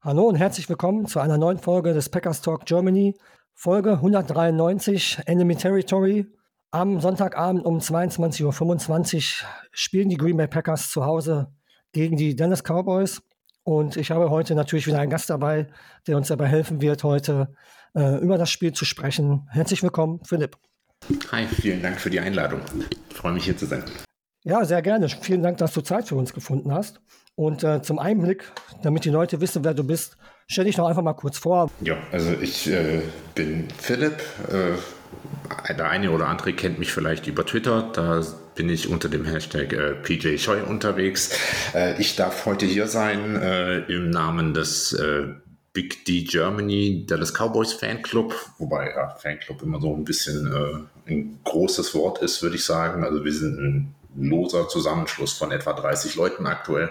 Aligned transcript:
Hallo 0.00 0.28
und 0.28 0.36
herzlich 0.36 0.68
willkommen 0.68 1.06
zu 1.06 1.18
einer 1.18 1.38
neuen 1.38 1.58
Folge 1.58 1.92
des 1.92 2.08
Packers 2.08 2.40
Talk 2.40 2.66
Germany, 2.66 3.18
Folge 3.52 3.94
193 3.94 5.18
Enemy 5.26 5.56
Territory. 5.56 6.24
Am 6.70 7.00
Sonntagabend 7.00 7.64
um 7.64 7.78
22.25 7.78 9.42
Uhr 9.42 9.48
spielen 9.72 10.08
die 10.08 10.16
Green 10.16 10.36
Bay 10.36 10.46
Packers 10.46 10.92
zu 10.92 11.04
Hause 11.04 11.48
gegen 11.90 12.16
die 12.16 12.36
Dallas 12.36 12.62
Cowboys. 12.62 13.22
Und 13.64 13.96
ich 13.96 14.12
habe 14.12 14.30
heute 14.30 14.54
natürlich 14.54 14.86
wieder 14.86 15.00
einen 15.00 15.10
Gast 15.10 15.30
dabei, 15.30 15.66
der 16.06 16.16
uns 16.16 16.28
dabei 16.28 16.46
helfen 16.46 16.80
wird, 16.80 17.02
heute 17.02 17.52
äh, 17.96 18.18
über 18.20 18.38
das 18.38 18.50
Spiel 18.50 18.72
zu 18.72 18.84
sprechen. 18.84 19.48
Herzlich 19.50 19.82
willkommen, 19.82 20.20
Philipp. 20.22 20.56
Hi, 21.32 21.44
vielen 21.46 21.82
Dank 21.82 21.98
für 21.98 22.10
die 22.10 22.20
Einladung. 22.20 22.60
Ich 23.10 23.16
freue 23.16 23.32
mich 23.32 23.46
hier 23.46 23.56
zu 23.56 23.66
sein. 23.66 23.82
Ja, 24.44 24.64
sehr 24.64 24.80
gerne. 24.80 25.08
Vielen 25.08 25.42
Dank, 25.42 25.58
dass 25.58 25.72
du 25.72 25.80
Zeit 25.80 26.06
für 26.06 26.14
uns 26.14 26.32
gefunden 26.32 26.72
hast. 26.72 27.00
Und 27.38 27.62
äh, 27.62 27.80
zum 27.82 28.00
Einblick, 28.00 28.50
damit 28.82 29.04
die 29.04 29.10
Leute 29.10 29.40
wissen, 29.40 29.62
wer 29.62 29.72
du 29.72 29.84
bist, 29.84 30.16
stell 30.48 30.64
dich 30.64 30.74
doch 30.74 30.88
einfach 30.88 31.04
mal 31.04 31.12
kurz 31.12 31.38
vor. 31.38 31.70
Ja, 31.82 31.96
also 32.10 32.32
ich 32.32 32.68
äh, 32.68 33.00
bin 33.36 33.68
Philipp. 33.78 34.20
Äh, 34.50 35.72
der 35.72 35.88
eine 35.88 36.10
oder 36.10 36.26
andere 36.26 36.52
kennt 36.52 36.80
mich 36.80 36.92
vielleicht 36.92 37.28
über 37.28 37.46
Twitter. 37.46 37.92
Da 37.92 38.24
bin 38.56 38.68
ich 38.68 38.88
unter 38.88 39.08
dem 39.08 39.24
Hashtag 39.24 39.72
äh, 39.72 39.94
PJ 39.94 40.36
Scheu 40.38 40.64
unterwegs. 40.64 41.30
Äh, 41.74 42.00
ich 42.00 42.16
darf 42.16 42.44
heute 42.44 42.66
hier 42.66 42.88
sein 42.88 43.36
äh, 43.36 43.82
im 43.82 44.10
Namen 44.10 44.52
des 44.52 45.00
Big 45.72 46.04
D 46.06 46.22
Germany 46.22 47.04
Dallas 47.06 47.32
Cowboys 47.32 47.72
Fanclub, 47.72 48.34
wobei 48.58 48.90
ja, 48.90 49.10
Fanclub 49.10 49.62
immer 49.62 49.80
so 49.80 49.94
ein 49.94 50.02
bisschen 50.02 50.52
ein 51.06 51.38
großes 51.44 51.94
Wort 51.94 52.20
ist, 52.20 52.42
würde 52.42 52.56
ich 52.56 52.64
sagen. 52.64 53.04
Also 53.04 53.24
wir 53.24 53.32
sind 53.32 53.60
ein 53.60 53.94
loser 54.18 54.68
Zusammenschluss 54.68 55.32
von 55.32 55.52
etwa 55.52 55.72
30 55.72 56.14
Leuten 56.16 56.46
aktuell, 56.46 56.90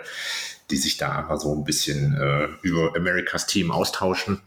die 0.69 0.77
sich 0.77 0.97
da 0.97 1.11
einfach 1.11 1.39
so 1.39 1.53
ein 1.55 1.63
bisschen 1.63 2.15
äh, 2.15 2.47
über 2.61 2.95
Americas 2.95 3.47
Team 3.47 3.71
austauschen. 3.71 4.41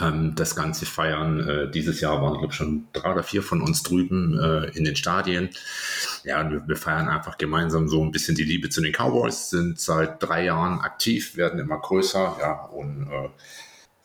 Ähm, 0.00 0.34
das 0.36 0.54
Ganze 0.54 0.86
feiern. 0.86 1.40
Äh, 1.48 1.70
dieses 1.70 2.00
Jahr 2.00 2.22
waren, 2.22 2.34
glaube 2.34 2.52
ich, 2.52 2.54
schon 2.54 2.86
drei 2.92 3.12
oder 3.12 3.22
vier 3.22 3.42
von 3.42 3.60
uns 3.60 3.82
drüben 3.82 4.38
äh, 4.38 4.76
in 4.76 4.84
den 4.84 4.96
Stadien. 4.96 5.50
Ja, 6.24 6.48
wir, 6.50 6.66
wir, 6.68 6.76
feiern 6.76 7.08
einfach 7.08 7.38
gemeinsam 7.38 7.88
so 7.88 8.02
ein 8.04 8.12
bisschen 8.12 8.36
die 8.36 8.44
Liebe 8.44 8.68
zu 8.68 8.80
den 8.80 8.92
Cowboys, 8.92 9.50
sind 9.50 9.80
seit 9.80 10.22
drei 10.22 10.44
Jahren 10.44 10.80
aktiv, 10.80 11.36
werden 11.36 11.58
immer 11.58 11.78
größer, 11.78 12.36
ja, 12.40 12.64
und 12.66 13.08
äh, 13.10 13.28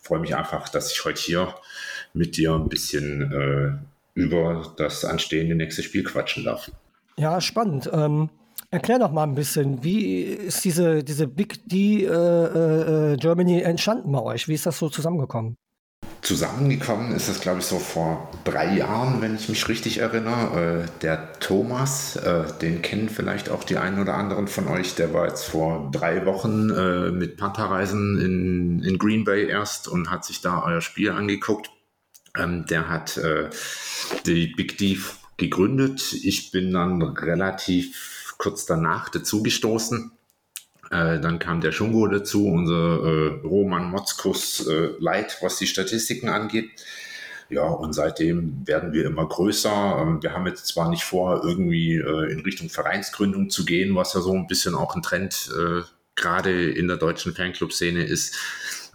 freue 0.01 0.19
mich 0.19 0.35
einfach, 0.35 0.69
dass 0.69 0.91
ich 0.91 1.03
heute 1.05 1.21
hier 1.21 1.55
mit 2.13 2.37
dir 2.37 2.53
ein 2.53 2.69
bisschen 2.69 3.83
über 4.13 4.73
das 4.77 5.03
anstehende 5.03 5.55
nächste 5.55 5.83
Spiel 5.83 6.03
quatschen 6.03 6.45
darf. 6.45 6.71
Ja, 7.17 7.39
spannend. 7.39 7.89
Ähm, 7.93 8.29
erklär 8.71 8.99
doch 8.99 9.11
mal 9.11 9.23
ein 9.23 9.35
bisschen, 9.35 9.83
wie 9.83 10.23
ist 10.23 10.65
diese, 10.65 11.03
diese 11.03 11.27
Big 11.27 11.67
D 11.67 12.05
äh, 12.05 12.09
äh, 12.09 13.17
Germany 13.17 13.61
entstanden 13.61 14.11
bei 14.11 14.21
euch? 14.21 14.47
Wie 14.47 14.53
ist 14.53 14.65
das 14.65 14.77
so 14.77 14.89
zusammengekommen? 14.89 15.57
Zusammengekommen 16.21 17.15
ist 17.15 17.29
das, 17.29 17.39
glaube 17.39 17.59
ich, 17.59 17.65
so 17.65 17.77
vor 17.77 18.31
drei 18.43 18.75
Jahren, 18.75 19.21
wenn 19.21 19.35
ich 19.35 19.47
mich 19.47 19.69
richtig 19.69 19.99
erinnere. 19.99 20.83
Äh, 20.83 21.01
der 21.01 21.33
Thomas, 21.39 22.15
äh, 22.15 22.45
den 22.61 22.81
kennen 22.81 23.09
vielleicht 23.09 23.49
auch 23.49 23.63
die 23.63 23.77
einen 23.77 23.99
oder 23.99 24.15
anderen 24.15 24.47
von 24.47 24.67
euch, 24.67 24.95
der 24.95 25.13
war 25.13 25.27
jetzt 25.27 25.45
vor 25.45 25.89
drei 25.91 26.25
Wochen 26.25 26.69
äh, 26.71 27.11
mit 27.11 27.37
Pantherreisen 27.37 28.19
in, 28.19 28.83
in 28.83 28.97
Green 28.97 29.23
Bay 29.23 29.47
erst 29.47 29.87
und 29.87 30.09
hat 30.09 30.25
sich 30.25 30.41
da 30.41 30.63
euer 30.63 30.81
Spiel 30.81 31.11
angeguckt. 31.11 31.69
Ähm, 32.35 32.65
der 32.65 32.89
hat 32.89 33.17
äh, 33.17 33.49
die 34.25 34.47
Big 34.47 34.77
D 34.79 34.97
gegründet. 35.37 36.13
Ich 36.13 36.51
bin 36.51 36.71
dann 36.71 37.01
relativ 37.01 38.35
kurz 38.37 38.65
danach 38.65 39.09
dazugestoßen. 39.09 40.11
Äh, 40.91 41.19
dann 41.19 41.39
kam 41.39 41.61
der 41.61 41.71
Schungo 41.71 42.07
dazu, 42.07 42.47
unser 42.47 43.03
äh, 43.03 43.27
Roman 43.43 43.89
Motzkus 43.89 44.67
äh, 44.67 44.91
Light, 44.99 45.37
was 45.41 45.57
die 45.57 45.67
Statistiken 45.67 46.29
angeht. 46.29 46.69
Ja, 47.49 47.63
und 47.63 47.93
seitdem 47.93 48.67
werden 48.67 48.91
wir 48.91 49.05
immer 49.05 49.27
größer. 49.27 49.97
Ähm, 50.01 50.23
wir 50.23 50.33
haben 50.33 50.47
jetzt 50.47 50.67
zwar 50.67 50.89
nicht 50.89 51.03
vor, 51.03 51.43
irgendwie 51.43 51.95
äh, 51.95 52.31
in 52.31 52.39
Richtung 52.41 52.69
Vereinsgründung 52.69 53.49
zu 53.49 53.65
gehen, 53.65 53.95
was 53.95 54.13
ja 54.13 54.21
so 54.21 54.33
ein 54.33 54.47
bisschen 54.47 54.75
auch 54.75 54.95
ein 54.95 55.03
Trend 55.03 55.49
äh, 55.57 55.81
gerade 56.15 56.71
in 56.71 56.87
der 56.87 56.97
deutschen 56.97 57.35
Fanclub-Szene 57.35 58.03
ist. 58.03 58.35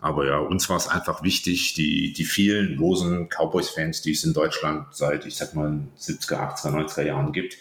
Aber 0.00 0.26
ja, 0.26 0.38
uns 0.38 0.68
war 0.68 0.76
es 0.76 0.88
einfach 0.88 1.22
wichtig, 1.22 1.74
die, 1.74 2.12
die 2.12 2.24
vielen 2.24 2.76
losen 2.76 3.28
Cowboys-Fans, 3.28 4.02
die 4.02 4.12
es 4.12 4.24
in 4.24 4.32
Deutschland 4.32 4.86
seit, 4.92 5.26
ich 5.26 5.36
sag 5.36 5.54
mal, 5.54 5.80
70er, 5.98 6.54
80er, 6.54 6.70
90er 6.70 7.02
Jahren 7.02 7.32
gibt, 7.32 7.56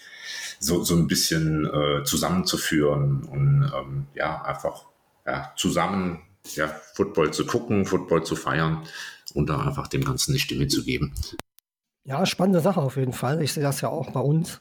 so, 0.60 0.84
so 0.84 0.96
ein 0.96 1.08
bisschen 1.08 1.66
äh, 1.66 2.04
zusammenzuführen 2.04 3.24
und 3.24 3.72
ähm, 3.76 4.08
ja, 4.14 4.42
einfach 4.44 4.84
ja, 5.26 5.54
zusammen 5.56 6.22
ja, 6.56 6.68
Football 6.96 7.32
zu 7.32 7.46
gucken, 7.46 7.86
Football 7.86 8.24
zu 8.24 8.36
feiern 8.36 8.84
und 9.34 9.50
da 9.50 9.60
einfach 9.60 9.88
dem 9.88 10.04
Ganzen 10.04 10.32
eine 10.32 10.40
Stimme 10.40 10.68
zu 10.68 10.84
geben. 10.84 11.14
Ja, 12.06 12.26
spannende 12.26 12.62
Sache 12.62 12.82
auf 12.82 12.96
jeden 12.96 13.14
Fall. 13.14 13.42
Ich 13.42 13.54
sehe 13.54 13.64
das 13.64 13.82
ja 13.82 13.90
auch 13.90 14.12
bei 14.12 14.22
uns 14.22 14.60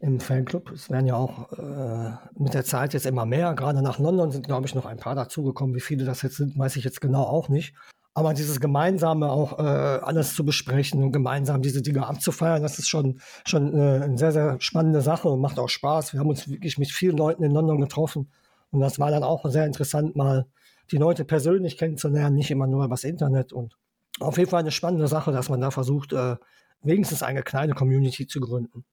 im 0.00 0.20
Fanclub. 0.20 0.70
Es 0.70 0.90
werden 0.90 1.06
ja 1.06 1.14
auch 1.14 1.52
äh, 1.52 2.12
mit 2.38 2.54
der 2.54 2.64
Zeit 2.64 2.94
jetzt 2.94 3.06
immer 3.06 3.26
mehr. 3.26 3.54
Gerade 3.54 3.82
nach 3.82 3.98
London 3.98 4.30
sind, 4.30 4.46
glaube 4.46 4.66
ich, 4.66 4.74
noch 4.74 4.86
ein 4.86 4.98
paar 4.98 5.14
dazugekommen. 5.14 5.74
Wie 5.74 5.80
viele 5.80 6.04
das 6.04 6.22
jetzt 6.22 6.36
sind, 6.36 6.58
weiß 6.58 6.76
ich 6.76 6.84
jetzt 6.84 7.00
genau 7.00 7.22
auch 7.22 7.48
nicht. 7.48 7.74
Aber 8.14 8.32
dieses 8.32 8.60
gemeinsame 8.60 9.30
auch 9.30 9.58
äh, 9.58 9.62
alles 9.62 10.34
zu 10.34 10.44
besprechen 10.44 11.02
und 11.02 11.12
gemeinsam 11.12 11.60
diese 11.60 11.82
Dinge 11.82 12.06
abzufeiern, 12.06 12.62
das 12.62 12.78
ist 12.78 12.88
schon, 12.88 13.20
schon 13.46 13.74
äh, 13.74 14.04
eine 14.04 14.16
sehr, 14.16 14.32
sehr 14.32 14.56
spannende 14.58 15.02
Sache 15.02 15.28
und 15.28 15.40
macht 15.40 15.58
auch 15.58 15.68
Spaß. 15.68 16.14
Wir 16.14 16.20
haben 16.20 16.30
uns 16.30 16.48
wirklich 16.48 16.78
mit 16.78 16.90
vielen 16.90 17.18
Leuten 17.18 17.42
in 17.42 17.52
London 17.52 17.78
getroffen 17.78 18.30
und 18.70 18.80
das 18.80 18.98
war 18.98 19.10
dann 19.10 19.22
auch 19.22 19.44
sehr 19.50 19.66
interessant, 19.66 20.16
mal 20.16 20.46
die 20.90 20.96
Leute 20.96 21.26
persönlich 21.26 21.76
kennenzulernen, 21.76 22.36
nicht 22.36 22.50
immer 22.50 22.66
nur 22.66 22.86
übers 22.86 23.04
Internet 23.04 23.52
und 23.52 23.76
auf 24.18 24.38
jeden 24.38 24.48
Fall 24.48 24.60
eine 24.60 24.70
spannende 24.70 25.08
Sache, 25.08 25.30
dass 25.30 25.50
man 25.50 25.60
da 25.60 25.70
versucht, 25.70 26.14
äh, 26.14 26.36
wenigstens 26.82 27.22
eine 27.22 27.42
kleine 27.42 27.74
Community 27.74 28.26
zu 28.26 28.40
gründen. 28.40 28.86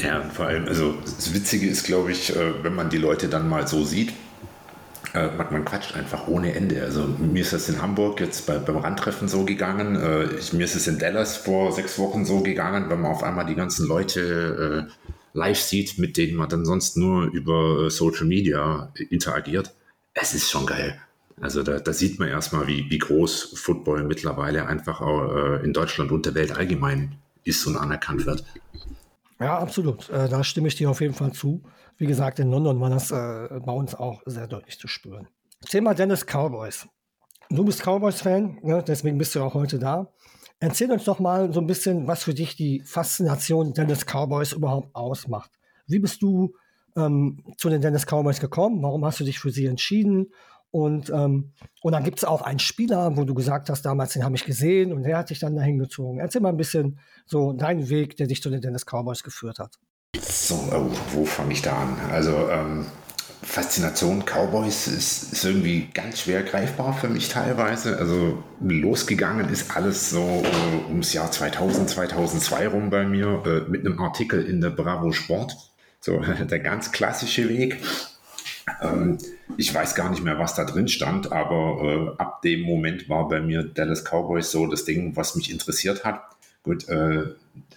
Ja, 0.00 0.22
vor 0.22 0.46
allem, 0.46 0.68
also 0.68 0.94
das 1.04 1.34
Witzige 1.34 1.68
ist, 1.68 1.84
glaube 1.84 2.12
ich, 2.12 2.34
äh, 2.34 2.62
wenn 2.62 2.74
man 2.74 2.88
die 2.88 2.98
Leute 2.98 3.28
dann 3.28 3.48
mal 3.48 3.66
so 3.66 3.84
sieht, 3.84 4.12
äh, 5.14 5.28
man, 5.36 5.64
quatscht 5.64 5.94
einfach 5.94 6.28
ohne 6.28 6.54
Ende. 6.54 6.82
Also 6.82 7.06
mir 7.18 7.42
ist 7.42 7.52
das 7.52 7.68
in 7.68 7.82
Hamburg 7.82 8.20
jetzt 8.20 8.46
bei, 8.46 8.58
beim 8.58 8.76
Randtreffen 8.76 9.26
so 9.26 9.44
gegangen. 9.44 9.96
Äh, 9.96 10.24
ich, 10.36 10.52
mir 10.52 10.64
ist 10.64 10.76
es 10.76 10.86
in 10.86 10.98
Dallas 10.98 11.36
vor 11.36 11.72
sechs 11.72 11.98
Wochen 11.98 12.24
so 12.24 12.40
gegangen, 12.42 12.90
wenn 12.90 13.00
man 13.00 13.10
auf 13.10 13.22
einmal 13.22 13.46
die 13.46 13.54
ganzen 13.54 13.88
Leute 13.88 14.86
äh, 14.88 14.92
live 15.32 15.58
sieht, 15.58 15.98
mit 15.98 16.16
denen 16.16 16.36
man 16.36 16.48
dann 16.48 16.64
sonst 16.64 16.96
nur 16.96 17.24
über 17.24 17.90
Social 17.90 18.26
Media 18.26 18.92
interagiert. 19.10 19.74
Es 20.14 20.34
ist 20.34 20.50
schon 20.50 20.66
geil. 20.66 21.00
Also 21.40 21.62
da, 21.62 21.78
da 21.78 21.92
sieht 21.92 22.18
man 22.18 22.28
erstmal, 22.28 22.66
wie, 22.66 22.90
wie 22.90 22.98
groß 22.98 23.54
Football 23.54 24.04
mittlerweile 24.04 24.66
einfach 24.66 25.00
auch 25.00 25.34
äh, 25.34 25.64
in 25.64 25.72
Deutschland 25.72 26.12
und 26.12 26.26
der 26.26 26.34
Welt 26.34 26.56
allgemein 26.56 27.16
ist 27.44 27.66
und 27.66 27.76
anerkannt 27.76 28.26
wird. 28.26 28.44
Ja, 29.40 29.58
absolut. 29.58 30.08
Äh, 30.10 30.28
da 30.28 30.42
stimme 30.42 30.68
ich 30.68 30.74
dir 30.74 30.90
auf 30.90 31.00
jeden 31.00 31.14
Fall 31.14 31.32
zu. 31.32 31.62
Wie 31.96 32.06
gesagt, 32.06 32.38
in 32.38 32.50
London 32.50 32.80
war 32.80 32.90
das 32.90 33.10
äh, 33.10 33.60
bei 33.64 33.72
uns 33.72 33.94
auch 33.94 34.22
sehr 34.26 34.46
deutlich 34.46 34.78
zu 34.78 34.88
spüren. 34.88 35.28
Thema 35.68 35.94
Dennis 35.94 36.24
Cowboys. 36.24 36.88
Du 37.50 37.64
bist 37.64 37.82
Cowboys-Fan, 37.82 38.58
ne? 38.62 38.84
deswegen 38.86 39.16
bist 39.16 39.34
du 39.34 39.42
auch 39.42 39.54
heute 39.54 39.78
da. 39.78 40.12
Erzähl 40.60 40.90
uns 40.90 41.04
doch 41.04 41.18
mal 41.18 41.52
so 41.52 41.60
ein 41.60 41.66
bisschen, 41.66 42.06
was 42.06 42.24
für 42.24 42.34
dich 42.34 42.56
die 42.56 42.82
Faszination 42.84 43.72
Dennis 43.72 44.04
Cowboys 44.04 44.52
überhaupt 44.52 44.94
ausmacht. 44.94 45.50
Wie 45.86 46.00
bist 46.00 46.20
du 46.20 46.54
ähm, 46.96 47.44
zu 47.56 47.70
den 47.70 47.80
Dennis 47.80 48.06
Cowboys 48.06 48.40
gekommen? 48.40 48.82
Warum 48.82 49.04
hast 49.04 49.20
du 49.20 49.24
dich 49.24 49.38
für 49.38 49.50
sie 49.50 49.66
entschieden? 49.66 50.26
Und, 50.70 51.10
ähm, 51.10 51.52
und 51.82 51.92
dann 51.92 52.04
gibt 52.04 52.18
es 52.18 52.24
auch 52.24 52.42
einen 52.42 52.58
Spieler, 52.58 53.16
wo 53.16 53.24
du 53.24 53.34
gesagt 53.34 53.70
hast, 53.70 53.82
damals 53.82 54.12
den 54.12 54.24
habe 54.24 54.36
ich 54.36 54.44
gesehen 54.44 54.92
und 54.92 55.02
der 55.02 55.18
hat 55.18 55.30
dich 55.30 55.38
dann 55.38 55.56
dahin 55.56 55.78
gezogen. 55.78 56.20
Erzähl 56.20 56.42
mal 56.42 56.50
ein 56.50 56.58
bisschen 56.58 56.98
so 57.24 57.52
deinen 57.52 57.88
Weg, 57.88 58.16
der 58.16 58.26
dich 58.26 58.42
zu 58.42 58.50
den 58.50 58.60
Dennis 58.60 58.84
Cowboys 58.84 59.22
geführt 59.22 59.58
hat. 59.58 59.78
So, 60.20 60.54
oh, 60.72 60.90
wo 61.12 61.24
fange 61.24 61.52
ich 61.52 61.62
da 61.62 61.76
an? 61.76 61.96
Also, 62.10 62.50
ähm, 62.50 62.86
Faszination 63.42 64.24
Cowboys 64.24 64.88
ist, 64.88 65.32
ist, 65.32 65.44
irgendwie 65.44 65.88
ganz 65.94 66.20
schwer 66.20 66.42
greifbar 66.42 66.92
für 66.92 67.08
mich 67.08 67.28
teilweise. 67.28 67.96
Also 67.96 68.42
losgegangen 68.60 69.48
ist 69.48 69.74
alles 69.76 70.10
so 70.10 70.42
äh, 70.44 70.88
ums 70.88 71.12
Jahr 71.12 71.30
2000, 71.30 71.88
2002 71.88 72.68
rum 72.68 72.90
bei 72.90 73.06
mir 73.06 73.42
äh, 73.46 73.70
mit 73.70 73.86
einem 73.86 73.98
Artikel 74.00 74.44
in 74.44 74.60
der 74.60 74.70
Bravo 74.70 75.12
Sport. 75.12 75.56
So 76.00 76.20
der 76.50 76.58
ganz 76.58 76.92
klassische 76.92 77.48
Weg. 77.48 77.78
Ähm, 78.80 79.18
ich 79.56 79.74
weiß 79.74 79.94
gar 79.94 80.10
nicht 80.10 80.22
mehr, 80.22 80.38
was 80.38 80.54
da 80.54 80.64
drin 80.64 80.88
stand, 80.88 81.32
aber 81.32 82.14
äh, 82.16 82.22
ab 82.22 82.42
dem 82.42 82.62
Moment 82.62 83.08
war 83.08 83.28
bei 83.28 83.40
mir 83.40 83.64
Dallas 83.64 84.04
Cowboys 84.04 84.50
so 84.50 84.66
das 84.66 84.84
Ding, 84.84 85.16
was 85.16 85.36
mich 85.36 85.50
interessiert 85.50 86.04
hat. 86.04 86.22
Gut, 86.62 86.88
äh, 86.88 87.24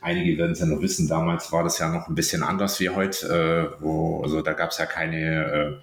einige 0.01 0.37
werden 0.37 0.51
es 0.51 0.59
ja 0.59 0.65
noch 0.65 0.81
wissen, 0.81 1.07
damals 1.07 1.51
war 1.51 1.63
das 1.63 1.79
ja 1.79 1.89
noch 1.89 2.07
ein 2.07 2.15
bisschen 2.15 2.43
anders 2.43 2.79
wie 2.79 2.89
heute, 2.89 3.75
äh, 3.79 3.83
wo, 3.83 4.21
also 4.21 4.41
da 4.41 4.53
gab 4.53 4.71
es 4.71 4.77
ja 4.77 4.85
keine 4.85 5.45
äh, 5.45 5.77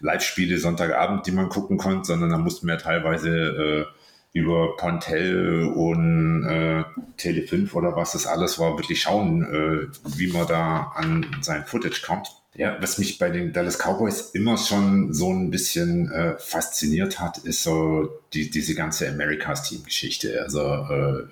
Live-Spiele 0.00 0.58
Sonntagabend, 0.58 1.26
die 1.26 1.32
man 1.32 1.48
gucken 1.48 1.76
konnte, 1.76 2.06
sondern 2.06 2.30
da 2.30 2.38
mussten 2.38 2.66
wir 2.66 2.78
teilweise 2.78 3.28
äh, 3.28 3.86
über 4.32 4.76
Pontel 4.76 5.66
und 5.66 6.44
äh, 6.44 6.84
Tele 7.16 7.46
5 7.46 7.74
oder 7.74 7.96
was 7.96 8.12
das 8.12 8.26
alles 8.26 8.58
war, 8.58 8.78
wirklich 8.78 9.02
schauen, 9.02 9.42
äh, 9.42 9.88
wie 10.16 10.32
man 10.32 10.46
da 10.46 10.92
an 10.94 11.26
sein 11.40 11.64
Footage 11.64 12.02
kommt. 12.06 12.28
Ja, 12.58 12.76
was 12.80 12.98
mich 12.98 13.18
bei 13.18 13.30
den 13.30 13.52
Dallas 13.52 13.78
Cowboys 13.78 14.30
immer 14.32 14.58
schon 14.58 15.12
so 15.12 15.32
ein 15.32 15.48
bisschen 15.48 16.10
äh, 16.10 16.36
fasziniert 16.40 17.20
hat, 17.20 17.38
ist 17.38 17.62
so 17.62 18.08
die, 18.34 18.50
diese 18.50 18.74
ganze 18.74 19.08
Americas 19.08 19.68
Team-Geschichte. 19.68 20.42
Also 20.42 20.60
äh, 20.60 21.22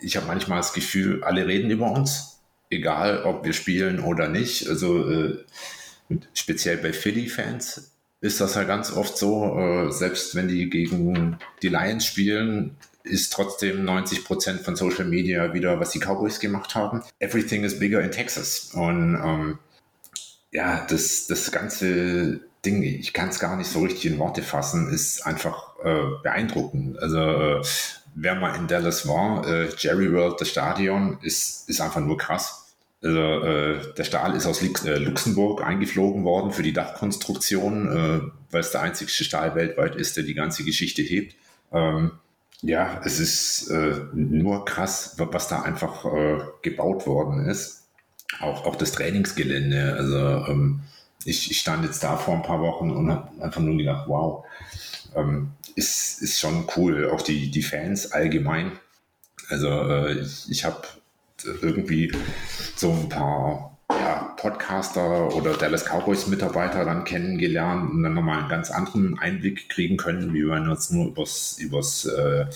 ich 0.00 0.16
habe 0.16 0.28
manchmal 0.28 0.58
das 0.58 0.72
Gefühl, 0.72 1.24
alle 1.24 1.44
reden 1.48 1.70
über 1.72 1.90
uns, 1.90 2.38
egal 2.70 3.24
ob 3.24 3.44
wir 3.44 3.52
spielen 3.52 3.98
oder 3.98 4.28
nicht. 4.28 4.68
Also 4.68 5.10
äh, 5.10 5.44
speziell 6.34 6.76
bei 6.76 6.92
Philly-Fans 6.92 7.90
ist 8.20 8.40
das 8.40 8.54
ja 8.54 8.62
ganz 8.62 8.92
oft 8.92 9.18
so, 9.18 9.58
äh, 9.58 9.90
selbst 9.90 10.36
wenn 10.36 10.46
die 10.46 10.70
gegen 10.70 11.36
die 11.62 11.68
Lions 11.68 12.06
spielen, 12.06 12.76
ist 13.02 13.32
trotzdem 13.32 13.84
90 13.84 14.24
Prozent 14.24 14.60
von 14.60 14.76
Social 14.76 15.04
Media 15.04 15.52
wieder, 15.52 15.80
was 15.80 15.90
die 15.90 15.98
Cowboys 15.98 16.38
gemacht 16.38 16.76
haben. 16.76 17.02
Everything 17.18 17.64
is 17.64 17.76
bigger 17.76 18.00
in 18.02 18.12
Texas. 18.12 18.70
Und 18.72 19.16
ähm, 19.16 19.58
ja, 20.52 20.86
das, 20.88 21.26
das 21.26 21.50
ganze 21.50 22.40
Ding, 22.64 22.82
ich 22.82 23.12
kann 23.12 23.28
es 23.28 23.38
gar 23.38 23.56
nicht 23.56 23.70
so 23.70 23.80
richtig 23.80 24.06
in 24.06 24.18
Worte 24.18 24.42
fassen, 24.42 24.90
ist 24.90 25.26
einfach 25.26 25.76
äh, 25.84 26.22
beeindruckend. 26.22 26.98
Also 26.98 27.18
äh, 27.18 27.62
wer 28.14 28.34
mal 28.34 28.56
in 28.56 28.66
Dallas 28.66 29.06
war, 29.06 29.46
äh, 29.46 29.68
Jerry 29.76 30.12
World, 30.12 30.40
das 30.40 30.48
Stadion, 30.48 31.18
ist, 31.22 31.68
ist 31.68 31.80
einfach 31.80 32.00
nur 32.00 32.16
krass. 32.16 32.74
Also, 33.02 33.20
äh, 33.20 33.94
der 33.94 34.04
Stahl 34.04 34.34
ist 34.34 34.46
aus 34.46 34.62
äh, 34.62 34.96
Luxemburg 34.96 35.62
eingeflogen 35.62 36.24
worden 36.24 36.50
für 36.50 36.62
die 36.62 36.72
Dachkonstruktion, 36.72 37.88
äh, 37.88 38.20
weil 38.50 38.60
es 38.60 38.72
der 38.72 38.82
einzige 38.82 39.10
Stahl 39.10 39.54
weltweit 39.54 39.94
ist, 39.94 40.16
der 40.16 40.24
die 40.24 40.34
ganze 40.34 40.64
Geschichte 40.64 41.02
hebt. 41.02 41.36
Ähm, 41.72 42.12
ja, 42.62 43.00
es 43.04 43.20
ist 43.20 43.70
äh, 43.70 44.00
nur 44.14 44.64
krass, 44.64 45.14
was 45.18 45.48
da 45.48 45.62
einfach 45.62 46.04
äh, 46.06 46.38
gebaut 46.62 47.06
worden 47.06 47.46
ist. 47.46 47.85
Auch, 48.40 48.66
auch 48.66 48.76
das 48.76 48.92
Trainingsgelände. 48.92 49.94
Also 49.94 50.18
ähm, 50.50 50.80
ich, 51.24 51.50
ich, 51.50 51.60
stand 51.60 51.84
jetzt 51.84 52.02
da 52.02 52.16
vor 52.16 52.34
ein 52.34 52.42
paar 52.42 52.60
Wochen 52.60 52.90
und 52.90 53.10
habe 53.10 53.42
einfach 53.42 53.60
nur 53.60 53.76
gedacht, 53.76 54.04
wow, 54.08 54.44
ähm, 55.14 55.52
ist, 55.74 56.22
ist 56.22 56.38
schon 56.38 56.66
cool. 56.76 57.10
Auch 57.10 57.22
die, 57.22 57.50
die 57.50 57.62
Fans 57.62 58.12
allgemein. 58.12 58.72
Also 59.48 59.68
äh, 59.68 60.20
ich, 60.20 60.50
ich 60.50 60.64
habe 60.64 60.82
irgendwie 61.62 62.12
so 62.74 62.92
ein 62.92 63.08
paar 63.08 63.76
ja, 63.90 64.34
Podcaster 64.36 65.34
oder 65.34 65.54
Dallas 65.54 65.84
Cowboys 65.84 66.26
Mitarbeiter 66.26 66.84
dann 66.84 67.04
kennengelernt 67.04 67.90
und 67.90 68.02
dann 68.02 68.14
nochmal 68.14 68.40
einen 68.40 68.48
ganz 68.48 68.70
anderen 68.70 69.18
Einblick 69.18 69.68
kriegen 69.68 69.96
können, 69.96 70.34
wie 70.34 70.42
man 70.42 70.68
jetzt 70.70 70.92
nur 70.92 71.06
übers, 71.06 71.58
übers 71.58 72.06
äh, 72.06 72.46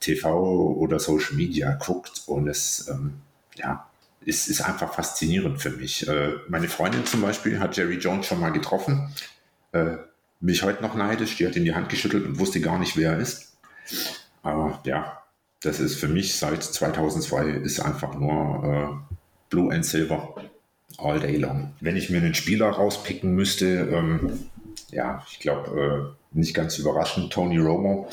TV 0.00 0.74
oder 0.74 0.98
Social 0.98 1.36
Media 1.36 1.72
guckt 1.74 2.22
und 2.26 2.48
es 2.48 2.88
ähm, 2.88 3.14
ja, 3.56 3.86
ist, 4.24 4.48
ist 4.48 4.60
einfach 4.60 4.94
faszinierend 4.94 5.60
für 5.60 5.70
mich. 5.70 6.06
Äh, 6.08 6.32
meine 6.48 6.68
Freundin 6.68 7.06
zum 7.06 7.22
Beispiel 7.22 7.58
hat 7.60 7.76
Jerry 7.76 7.96
Jones 7.96 8.26
schon 8.26 8.40
mal 8.40 8.50
getroffen. 8.50 9.14
Äh, 9.72 9.96
mich 10.40 10.62
heute 10.62 10.82
noch 10.82 10.94
neidisch, 10.94 11.36
die 11.36 11.46
hat 11.46 11.56
in 11.56 11.64
die 11.64 11.74
Hand 11.74 11.88
geschüttelt 11.88 12.26
und 12.26 12.38
wusste 12.38 12.60
gar 12.60 12.78
nicht, 12.78 12.96
wer 12.96 13.12
er 13.12 13.18
ist. 13.18 13.56
Aber 14.42 14.80
ja, 14.84 15.22
das 15.62 15.80
ist 15.80 15.96
für 15.96 16.08
mich 16.08 16.36
seit 16.36 16.62
2002 16.62 17.44
ist 17.48 17.80
einfach 17.80 18.14
nur 18.14 18.64
äh, 18.64 19.14
Blue 19.50 19.72
and 19.72 19.84
Silver 19.84 20.34
all 20.98 21.20
day 21.20 21.36
long. 21.36 21.74
Wenn 21.80 21.96
ich 21.96 22.10
mir 22.10 22.18
einen 22.18 22.34
Spieler 22.34 22.68
rauspicken 22.68 23.34
müsste, 23.34 23.66
ähm, 23.66 24.50
ja, 24.90 25.24
ich 25.30 25.38
glaube, 25.40 26.16
äh, 26.32 26.36
nicht 26.36 26.54
ganz 26.54 26.78
überraschend, 26.78 27.32
Tony 27.32 27.58
Romo 27.58 28.08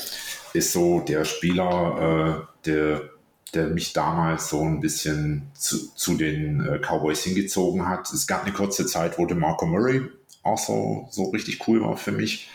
ist 0.52 0.72
so 0.72 1.00
der 1.00 1.24
Spieler, 1.24 2.46
äh, 2.64 2.66
der, 2.66 3.09
der 3.54 3.68
mich 3.68 3.92
damals 3.92 4.48
so 4.48 4.62
ein 4.62 4.80
bisschen 4.80 5.50
zu, 5.54 5.94
zu 5.94 6.14
den 6.14 6.66
äh, 6.66 6.78
Cowboys 6.78 7.22
hingezogen 7.24 7.88
hat. 7.88 8.12
Es 8.12 8.26
gab 8.26 8.44
eine 8.44 8.52
kurze 8.52 8.86
Zeit, 8.86 9.18
wo 9.18 9.26
der 9.26 9.36
Marco 9.36 9.66
Murray 9.66 10.02
auch 10.42 10.58
so, 10.58 11.08
so 11.10 11.30
richtig 11.30 11.66
cool 11.68 11.82
war 11.82 11.96
für 11.96 12.12
mich. 12.12 12.48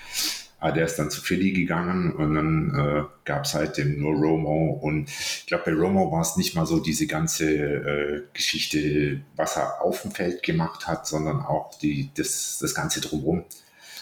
Aber 0.60 0.72
der 0.72 0.86
ist 0.86 0.96
dann 0.96 1.12
zu 1.12 1.22
Philly 1.22 1.52
gegangen 1.52 2.14
und 2.14 2.34
dann 2.34 2.74
äh, 2.74 3.04
gab 3.26 3.44
es 3.44 3.54
halt 3.54 3.78
den 3.78 4.00
nur 4.00 4.14
Romo. 4.16 4.80
Und 4.82 5.10
ich 5.10 5.46
glaube, 5.48 5.66
bei 5.68 5.74
Romo 5.74 6.12
war 6.12 6.22
es 6.22 6.38
nicht 6.38 6.56
mal 6.56 6.66
so 6.66 6.80
diese 6.80 7.08
ganze 7.08 7.54
äh, 7.54 8.22
Geschichte, 8.34 9.22
was 9.36 9.58
er 9.58 9.82
auf 9.82 10.02
dem 10.02 10.12
Feld 10.12 10.44
gemacht 10.44 10.88
hat, 10.88 11.06
sondern 11.06 11.42
auch 11.42 11.78
die, 11.78 12.10
das, 12.16 12.58
das 12.60 12.74
Ganze 12.74 13.02
drumherum. 13.02 13.44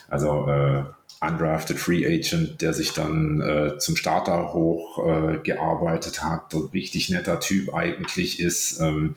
Also 0.07 0.47
äh, 0.47 0.83
undrafted 1.27 1.79
Free 1.79 2.05
Agent, 2.05 2.61
der 2.61 2.73
sich 2.73 2.93
dann 2.93 3.41
äh, 3.41 3.77
zum 3.77 3.95
Starter 3.95 4.53
hoch 4.53 4.99
äh, 5.05 5.37
hat, 5.47 6.53
ein 6.53 6.69
richtig 6.73 7.09
netter 7.09 7.39
Typ 7.39 7.73
eigentlich 7.73 8.39
ist. 8.39 8.79
Ähm, 8.79 9.15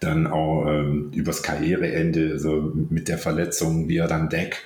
dann 0.00 0.26
auch 0.26 0.66
ähm, 0.66 1.12
übers 1.12 1.42
Karriereende, 1.42 2.32
also 2.32 2.72
mit 2.90 3.08
der 3.08 3.18
Verletzung, 3.18 3.88
wie 3.88 3.98
er 3.98 4.08
dann 4.08 4.28
Deck 4.28 4.60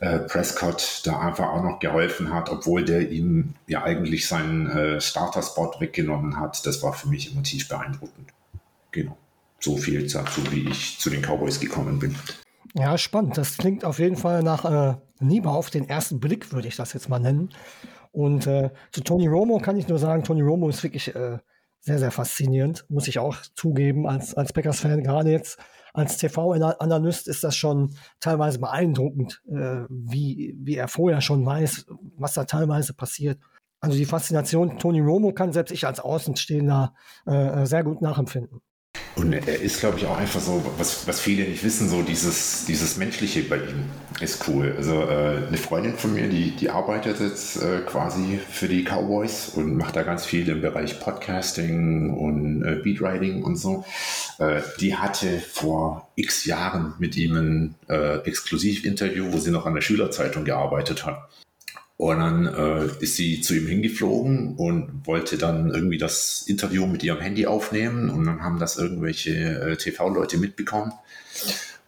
äh, 0.00 0.20
Prescott 0.20 1.02
da 1.04 1.18
einfach 1.18 1.48
auch 1.48 1.62
noch 1.62 1.80
geholfen 1.80 2.32
hat, 2.32 2.50
obwohl 2.50 2.84
der 2.84 3.10
ihm 3.10 3.54
ja 3.66 3.82
eigentlich 3.82 4.26
seinen 4.26 4.68
äh, 4.68 5.00
Starter-Spot 5.00 5.74
weggenommen 5.80 6.38
hat. 6.38 6.64
Das 6.66 6.82
war 6.82 6.92
für 6.92 7.08
mich 7.08 7.34
tief 7.42 7.68
beeindruckend. 7.68 8.30
Genau. 8.92 9.16
So 9.60 9.76
viel 9.76 10.06
dazu, 10.06 10.40
wie 10.52 10.68
ich 10.68 10.98
zu 11.00 11.10
den 11.10 11.22
Cowboys 11.22 11.58
gekommen 11.58 11.98
bin. 11.98 12.14
Ja, 12.74 12.98
spannend. 12.98 13.38
Das 13.38 13.56
klingt 13.56 13.84
auf 13.84 13.98
jeden 13.98 14.16
Fall 14.16 14.42
nach 14.42 14.64
äh, 14.64 14.96
Liebe 15.20 15.50
auf 15.50 15.70
den 15.70 15.88
ersten 15.88 16.20
Blick, 16.20 16.52
würde 16.52 16.68
ich 16.68 16.76
das 16.76 16.92
jetzt 16.92 17.08
mal 17.08 17.18
nennen. 17.18 17.50
Und 18.12 18.46
äh, 18.46 18.70
zu 18.92 19.02
Tony 19.02 19.26
Romo 19.26 19.58
kann 19.58 19.76
ich 19.76 19.88
nur 19.88 19.98
sagen, 19.98 20.24
Tony 20.24 20.42
Romo 20.42 20.68
ist 20.68 20.82
wirklich 20.82 21.14
äh, 21.14 21.38
sehr, 21.80 21.98
sehr 21.98 22.10
faszinierend, 22.10 22.84
muss 22.88 23.08
ich 23.08 23.18
auch 23.18 23.36
zugeben, 23.54 24.06
als, 24.06 24.34
als 24.34 24.52
Packers-Fan, 24.52 25.02
gerade 25.02 25.30
jetzt 25.30 25.58
als 25.94 26.16
TV-Analyst 26.18 27.28
ist 27.28 27.44
das 27.44 27.56
schon 27.56 27.94
teilweise 28.20 28.58
beeindruckend, 28.58 29.42
äh, 29.48 29.84
wie, 29.88 30.54
wie 30.58 30.76
er 30.76 30.88
vorher 30.88 31.20
schon 31.20 31.44
weiß, 31.44 31.86
was 32.16 32.34
da 32.34 32.44
teilweise 32.44 32.94
passiert. 32.94 33.38
Also 33.80 33.96
die 33.96 34.04
Faszination 34.04 34.78
Tony 34.78 35.00
Romo 35.00 35.32
kann 35.32 35.52
selbst 35.52 35.72
ich 35.72 35.86
als 35.86 36.00
Außenstehender 36.00 36.94
äh, 37.26 37.64
sehr 37.64 37.84
gut 37.84 38.02
nachempfinden. 38.02 38.60
Und 39.18 39.32
er 39.32 39.60
ist, 39.60 39.80
glaube 39.80 39.98
ich, 39.98 40.06
auch 40.06 40.16
einfach 40.16 40.40
so, 40.40 40.64
was, 40.78 41.08
was 41.08 41.20
viele 41.20 41.42
nicht 41.42 41.64
wissen, 41.64 41.88
so 41.88 42.02
dieses, 42.02 42.66
dieses 42.66 42.96
Menschliche 42.96 43.42
bei 43.42 43.56
ihm 43.56 43.84
ist 44.20 44.46
cool. 44.46 44.74
Also 44.76 45.02
äh, 45.02 45.48
eine 45.48 45.56
Freundin 45.56 45.94
von 45.94 46.14
mir, 46.14 46.28
die, 46.28 46.52
die 46.52 46.70
arbeitet 46.70 47.18
jetzt 47.18 47.60
äh, 47.60 47.80
quasi 47.80 48.38
für 48.48 48.68
die 48.68 48.84
Cowboys 48.84 49.48
und 49.48 49.76
macht 49.76 49.96
da 49.96 50.04
ganz 50.04 50.24
viel 50.24 50.48
im 50.48 50.60
Bereich 50.60 51.00
Podcasting 51.00 52.10
und 52.16 52.62
äh, 52.62 52.76
Beatwriting 52.76 53.42
und 53.42 53.56
so. 53.56 53.84
Äh, 54.38 54.60
die 54.80 54.94
hatte 54.94 55.40
vor 55.40 56.08
x 56.14 56.44
Jahren 56.44 56.94
mit 57.00 57.16
ihm 57.16 57.34
ein 57.34 57.74
äh, 57.88 58.18
Exklusivinterview, 58.18 59.32
wo 59.32 59.38
sie 59.38 59.50
noch 59.50 59.66
an 59.66 59.74
der 59.74 59.82
Schülerzeitung 59.82 60.44
gearbeitet 60.44 61.04
hat. 61.04 61.28
Und 61.98 62.20
dann 62.20 62.46
äh, 62.46 62.86
ist 63.00 63.16
sie 63.16 63.40
zu 63.40 63.56
ihm 63.56 63.66
hingeflogen 63.66 64.54
und 64.54 65.04
wollte 65.04 65.36
dann 65.36 65.68
irgendwie 65.70 65.98
das 65.98 66.44
Interview 66.46 66.86
mit 66.86 67.02
ihrem 67.02 67.20
Handy 67.20 67.46
aufnehmen. 67.46 68.08
Und 68.08 68.24
dann 68.24 68.40
haben 68.40 68.60
das 68.60 68.76
irgendwelche 68.76 69.32
äh, 69.32 69.76
TV-Leute 69.76 70.38
mitbekommen 70.38 70.92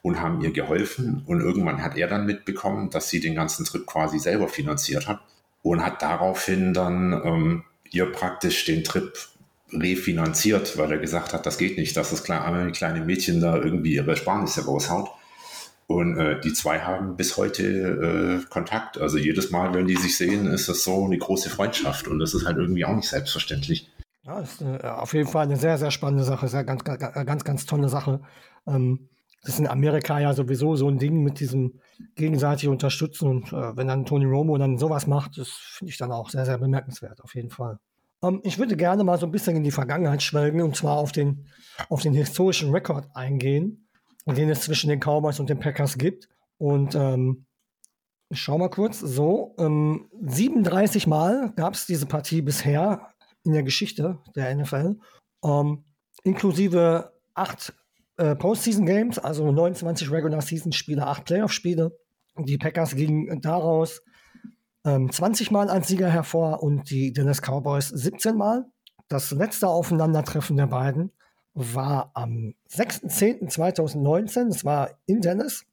und 0.03 0.21
haben 0.21 0.41
ihr 0.43 0.51
geholfen. 0.51 1.23
Und 1.27 1.41
irgendwann 1.41 1.81
hat 1.81 1.97
er 1.97 2.09
dann 2.09 2.27
mitbekommen, 2.27 2.91
dass 2.91 3.09
sie 3.09 3.21
den 3.21 3.37
ganzen 3.37 3.65
Trip 3.65 3.87
quasi 3.87 4.19
selber 4.19 4.49
finanziert 4.49 5.07
hat 5.07 5.21
und 5.63 5.85
hat 5.85 6.03
daraufhin 6.03 6.75
dann 6.75 7.13
ähm, 7.25 7.65
ihr 7.93 8.11
praktisch 8.11 8.65
den 8.65 8.83
Trip 8.83 9.17
refinanziert, 9.73 10.77
weil 10.77 10.91
er 10.91 10.99
gesagt 10.99 11.33
hat, 11.33 11.47
das 11.47 11.57
geht 11.57 11.79
nicht, 11.79 11.97
dass 11.97 12.11
das 12.11 12.25
kleine, 12.25 13.05
Mädchen 13.05 13.41
da 13.41 13.57
irgendwie 13.57 13.95
ihre 13.95 14.17
Sparnisse 14.17 14.65
raushaut. 14.65 15.09
Und 15.91 16.17
äh, 16.19 16.39
die 16.39 16.53
zwei 16.53 16.79
haben 16.79 17.17
bis 17.17 17.37
heute 17.37 17.65
äh, 17.65 18.49
Kontakt. 18.49 19.01
Also 19.01 19.19
jedes 19.19 19.51
Mal, 19.51 19.75
wenn 19.75 19.89
die 19.89 19.97
sich 19.97 20.17
sehen, 20.17 20.47
ist 20.47 20.69
das 20.69 20.85
so 20.85 21.05
eine 21.05 21.19
große 21.19 21.51
Freundschaft. 21.51 22.07
Und 22.07 22.21
das 22.21 22.33
ist 22.33 22.47
halt 22.47 22.59
irgendwie 22.59 22.85
auch 22.85 22.95
nicht 22.95 23.09
selbstverständlich. 23.09 23.91
Ja, 24.23 24.39
ist 24.39 24.63
äh, 24.63 24.87
auf 24.87 25.15
jeden 25.15 25.29
Fall 25.29 25.47
eine 25.47 25.57
sehr, 25.57 25.79
sehr 25.79 25.91
spannende 25.91 26.23
Sache. 26.23 26.47
Sehr, 26.47 26.63
ganz, 26.63 26.85
ganz, 26.85 27.01
ganz, 27.01 27.43
ganz 27.43 27.67
tolle 27.67 27.89
Sache. 27.89 28.21
Ähm, 28.69 29.09
das 29.43 29.55
ist 29.55 29.59
in 29.59 29.67
Amerika 29.67 30.21
ja 30.21 30.33
sowieso 30.33 30.77
so 30.77 30.87
ein 30.87 30.99
Ding 31.01 31.25
mit 31.25 31.41
diesem 31.41 31.81
gegenseitig 32.15 32.69
unterstützen. 32.69 33.29
Und 33.29 33.53
äh, 33.53 33.77
wenn 33.77 33.89
dann 33.89 34.07
Tony 34.07 34.27
Romo 34.27 34.59
dann 34.59 34.79
sowas 34.79 35.09
macht, 35.09 35.39
das 35.39 35.49
finde 35.49 35.91
ich 35.91 35.99
dann 35.99 36.13
auch 36.13 36.31
sehr, 36.31 36.45
sehr 36.45 36.59
bemerkenswert, 36.59 37.21
auf 37.21 37.35
jeden 37.35 37.51
Fall. 37.51 37.81
Ähm, 38.23 38.41
ich 38.45 38.61
würde 38.61 38.77
gerne 38.77 39.03
mal 39.03 39.19
so 39.19 39.27
ein 39.27 39.33
bisschen 39.33 39.57
in 39.57 39.65
die 39.65 39.73
Vergangenheit 39.73 40.23
schwelgen 40.23 40.63
und 40.63 40.77
zwar 40.77 40.99
auf 40.99 41.11
den, 41.11 41.49
auf 41.89 42.01
den 42.01 42.15
historischen 42.15 42.71
Rekord 42.71 43.09
eingehen 43.13 43.80
den 44.27 44.51
es 44.51 44.63
zwischen 44.63 44.91
den 44.91 45.01
Cowboys 45.01 45.41
und 45.41 45.51
den 45.51 45.59
Packers 45.59 45.99
gibt. 45.99 46.29
Und 46.59 46.95
ähm, 46.95 47.47
ich 48.29 48.41
schau 48.41 48.59
mal 48.59 48.71
kurz. 48.71 49.01
So, 49.01 49.55
ähm, 49.59 50.09
37 50.23 51.07
Mal 51.07 51.53
gab 51.57 51.75
es 51.75 51.87
diese 51.87 52.07
Partie 52.07 52.43
bisher 52.43 53.09
in 53.45 53.53
der 53.53 53.63
Geschichte 53.63 54.19
der 54.37 54.55
NFL, 54.55 54.97
ähm, 55.45 55.85
inklusive 56.23 57.13
acht 57.35 57.73
äh, 58.19 58.37
Postseason 58.37 58.85
Games, 58.85 59.19
also 59.19 59.51
29 59.51 60.11
Regular 60.11 60.43
Season 60.43 60.73
Spiele, 60.73 61.07
acht 61.07 61.25
Playoff 61.25 61.53
Spiele. 61.53 61.99
Die 62.39 62.59
Packers 62.59 62.95
gingen 62.95 63.41
daraus 63.41 64.03
ähm, 64.85 65.11
20 65.11 65.51
Mal 65.51 65.69
als 65.69 65.89
Sieger 65.89 66.09
hervor 66.09 66.63
und 66.63 66.91
die 66.91 67.13
Dallas 67.13 67.41
Cowboys 67.41 67.89
17 67.89 68.37
Mal. 68.37 68.67
Das 69.09 69.31
letzte 69.33 69.69
Aufeinandertreffen 69.69 70.57
der 70.57 70.67
beiden 70.67 71.13
war 71.55 72.11
am 72.15 72.55
6.10.2019. 72.71 74.49
Das 74.49 74.65
war 74.65 74.91
in 75.07 75.21
Dallas. 75.21 75.65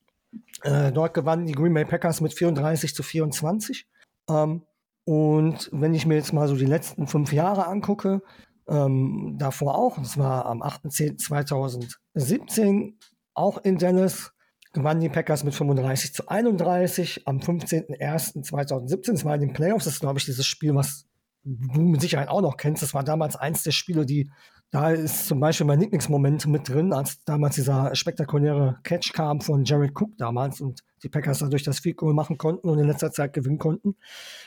Äh, 0.64 0.92
dort 0.92 1.14
gewannen 1.14 1.46
die 1.46 1.54
Green 1.54 1.74
Bay 1.74 1.86
Packers 1.86 2.20
mit 2.22 2.34
34 2.34 2.96
zu 2.96 3.04
24. 3.04 3.88
Ähm, 4.30 4.64
und 5.06 5.70
wenn 5.72 5.94
ich 5.94 6.06
mir 6.06 6.16
jetzt 6.16 6.34
mal 6.34 6.48
so 6.48 6.56
die 6.56 6.66
letzten 6.66 7.08
fünf 7.08 7.32
Jahre 7.32 7.68
angucke, 7.68 8.22
ähm, 8.68 9.38
davor 9.40 9.78
auch, 9.78 9.98
das 9.98 10.18
war 10.18 10.46
am 10.46 10.62
8.10.2017 10.62 12.96
auch 13.34 13.60
in 13.60 13.78
Dallas, 13.78 14.34
gewannen 14.74 15.00
die 15.00 15.08
Packers 15.10 15.46
mit 15.46 15.56
35 15.56 16.14
zu 16.14 16.28
31 16.28 17.26
am 17.26 17.38
15.01.2017. 17.38 19.14
Das 19.14 19.26
war 19.26 19.34
in 19.36 19.42
den 19.42 19.54
Playoffs, 19.54 19.86
das 19.86 19.96
ist, 19.96 20.02
glaube 20.02 20.20
ich, 20.20 20.26
dieses 20.26 20.46
Spiel, 20.46 20.76
was 20.76 21.08
du 21.44 21.82
mit 21.82 22.02
Sicherheit 22.02 22.28
auch 22.28 22.42
noch 22.42 22.58
kennst. 22.58 22.84
Das 22.84 22.94
war 22.94 23.04
damals 23.04 23.36
eins 23.38 23.64
der 23.64 23.72
Spiele, 23.72 24.06
die 24.06 24.30
da 24.72 24.92
ist 24.92 25.28
zum 25.28 25.40
Beispiel 25.40 25.66
mein 25.66 25.80
Lieblingsmoment 25.80 26.46
mit 26.48 26.68
drin, 26.68 26.92
als 26.92 27.24
damals 27.24 27.56
dieser 27.56 27.96
spektakuläre 27.96 28.80
Catch 28.84 29.14
kam 29.14 29.40
von 29.40 29.64
Jared 29.64 29.94
Cook 29.96 30.18
damals 30.18 30.60
und 30.60 30.84
die 31.04 31.10
Packers 31.10 31.40
dadurch 31.40 31.64
das 31.64 31.80
Field 31.80 31.96
Goal 31.98 32.14
machen 32.14 32.38
konnten 32.38 32.70
und 32.70 32.78
in 32.78 32.86
letzter 32.88 33.12
Zeit 33.12 33.34
gewinnen 33.34 33.58
konnten, 33.60 33.96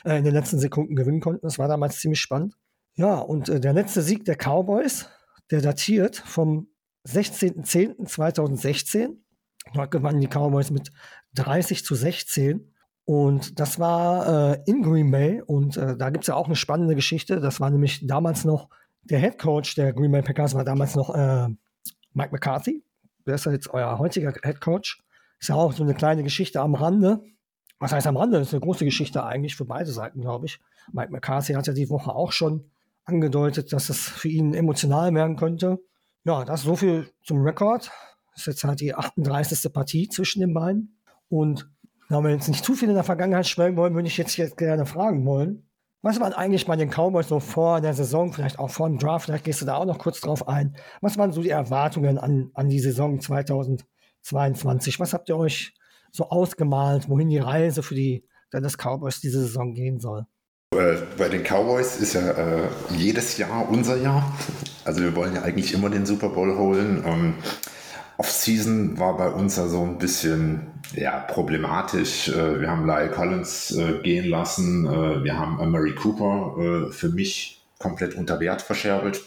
äh, 0.05 0.17
in 0.17 0.23
den 0.23 0.33
letzten 0.33 0.59
Sekunden 0.59 0.95
gewinnen 0.95 1.21
konnten. 1.21 1.41
Das 1.43 1.57
war 1.57 1.67
damals 1.67 1.99
ziemlich 1.99 2.21
spannend. 2.21 2.53
Ja, 2.95 3.17
und 3.19 3.49
äh, 3.49 3.59
der 3.59 3.73
letzte 3.73 4.03
Sieg 4.03 4.25
der 4.25 4.35
Cowboys, 4.35 5.09
der 5.49 5.61
datiert 5.61 6.17
vom 6.17 6.67
16.10.2016. 7.07 9.15
Dort 9.73 9.91
gewannen 9.91 10.21
die 10.21 10.27
Cowboys 10.27 10.69
mit 10.69 10.91
30 11.33 11.83
zu 11.83 11.95
16. 11.95 12.71
Und 13.05 13.59
das 13.59 13.79
war 13.79 14.53
äh, 14.53 14.61
in 14.67 14.83
Green 14.83 15.09
Bay. 15.09 15.41
Und 15.41 15.77
äh, 15.77 15.97
da 15.97 16.11
gibt 16.11 16.25
es 16.25 16.27
ja 16.27 16.35
auch 16.35 16.45
eine 16.45 16.55
spannende 16.55 16.93
Geschichte. 16.95 17.39
Das 17.39 17.59
war 17.59 17.71
nämlich 17.71 18.05
damals 18.05 18.45
noch 18.45 18.69
der 19.03 19.19
Head 19.19 19.39
Coach 19.39 19.75
der 19.75 19.93
Green 19.93 20.11
Bay 20.11 20.21
Packers 20.21 20.53
war 20.53 20.63
damals 20.63 20.95
noch 20.95 21.13
äh, 21.13 21.47
Mike 22.13 22.31
McCarthy. 22.31 22.83
Der 23.25 23.35
ist 23.35 23.45
ja 23.45 23.51
jetzt 23.51 23.69
euer 23.73 23.97
heutiger 23.99 24.33
Head 24.43 24.61
Coach. 24.61 25.01
Ist 25.39 25.49
ja 25.49 25.55
auch 25.55 25.73
so 25.73 25.83
eine 25.83 25.93
kleine 25.93 26.23
Geschichte 26.23 26.61
am 26.61 26.75
Rande. 26.75 27.23
Was 27.79 27.91
heißt 27.91 28.07
am 28.07 28.17
Rande? 28.17 28.37
Das 28.37 28.49
ist 28.49 28.53
eine 28.53 28.61
große 28.61 28.85
Geschichte 28.85 29.23
eigentlich 29.23 29.55
für 29.55 29.65
beide 29.65 29.91
Seiten, 29.91 30.21
glaube 30.21 30.45
ich. 30.45 30.59
Mike 30.91 31.11
McCarthy 31.11 31.53
hat 31.53 31.67
ja 31.67 31.73
die 31.73 31.89
Woche 31.89 32.13
auch 32.13 32.31
schon 32.31 32.69
angedeutet, 33.05 33.73
dass 33.73 33.89
es 33.89 34.07
für 34.07 34.27
ihn 34.27 34.53
emotional 34.53 35.13
werden 35.13 35.35
könnte. 35.35 35.79
Ja, 36.23 36.45
das 36.45 36.61
ist 36.61 36.65
so 36.67 36.75
viel 36.75 37.09
zum 37.23 37.41
Rekord. 37.41 37.91
Das 38.31 38.41
ist 38.41 38.45
jetzt 38.45 38.63
halt 38.63 38.79
die 38.81 38.93
38. 38.93 39.73
Partie 39.73 40.07
zwischen 40.09 40.41
den 40.41 40.53
beiden. 40.53 40.99
Und 41.29 41.69
da 42.09 42.21
wir 42.21 42.29
jetzt 42.29 42.49
nicht 42.49 42.63
zu 42.63 42.75
viel 42.75 42.89
in 42.89 42.95
der 42.95 43.03
Vergangenheit 43.03 43.47
schwelgen 43.47 43.77
wollen, 43.77 43.95
würde 43.95 44.07
ich 44.07 44.17
jetzt, 44.17 44.37
jetzt 44.37 44.57
gerne 44.57 44.85
fragen 44.85 45.25
wollen. 45.25 45.67
Was 46.03 46.19
waren 46.19 46.33
eigentlich 46.33 46.65
bei 46.65 46.75
den 46.75 46.89
Cowboys 46.89 47.27
so 47.27 47.39
vor 47.39 47.79
der 47.79 47.93
Saison, 47.93 48.33
vielleicht 48.33 48.57
auch 48.57 48.71
vor 48.71 48.89
dem 48.89 48.97
Draft, 48.97 49.25
vielleicht 49.25 49.43
gehst 49.43 49.61
du 49.61 49.65
da 49.65 49.75
auch 49.75 49.85
noch 49.85 49.99
kurz 49.99 50.19
drauf 50.19 50.47
ein. 50.47 50.75
Was 50.99 51.17
waren 51.19 51.31
so 51.31 51.43
die 51.43 51.51
Erwartungen 51.51 52.17
an, 52.17 52.49
an 52.55 52.69
die 52.69 52.79
Saison 52.79 53.19
2022? 53.19 54.99
Was 54.99 55.13
habt 55.13 55.29
ihr 55.29 55.37
euch 55.37 55.75
so 56.11 56.29
ausgemalt, 56.29 57.07
wohin 57.07 57.29
die 57.29 57.37
Reise 57.37 57.83
für 57.83 57.93
die 57.93 58.25
Dallas 58.49 58.77
Cowboys 58.77 59.19
diese 59.19 59.41
Saison 59.41 59.75
gehen 59.75 59.99
soll? 59.99 60.25
Äh, 60.75 60.97
bei 61.17 61.29
den 61.29 61.43
Cowboys 61.43 61.97
ist 61.97 62.13
ja 62.13 62.31
äh, 62.31 62.67
jedes 62.97 63.37
Jahr 63.37 63.69
unser 63.69 63.97
Jahr. 63.97 64.35
Also 64.85 65.01
wir 65.01 65.15
wollen 65.15 65.35
ja 65.35 65.43
eigentlich 65.43 65.73
immer 65.73 65.91
den 65.91 66.07
Super 66.07 66.29
Bowl 66.29 66.57
holen. 66.57 67.03
Ähm, 67.05 67.35
Off-Season 68.17 68.99
war 68.99 69.17
bei 69.17 69.29
uns 69.29 69.57
ja 69.57 69.67
so 69.67 69.83
ein 69.83 69.97
bisschen 69.97 70.71
ja, 70.95 71.19
problematisch. 71.19 72.29
Äh, 72.29 72.61
wir 72.61 72.69
haben 72.69 72.85
Lyle 72.85 73.09
Collins 73.09 73.71
äh, 73.71 73.99
gehen 74.03 74.29
lassen. 74.29 74.85
Äh, 74.85 75.23
wir 75.23 75.37
haben 75.37 75.57
Murray 75.71 75.95
Cooper 75.95 76.91
für 76.91 77.09
mich 77.09 77.61
komplett 77.79 78.15
unter 78.15 78.39
Wert 78.39 78.61
verscherbelt. 78.61 79.21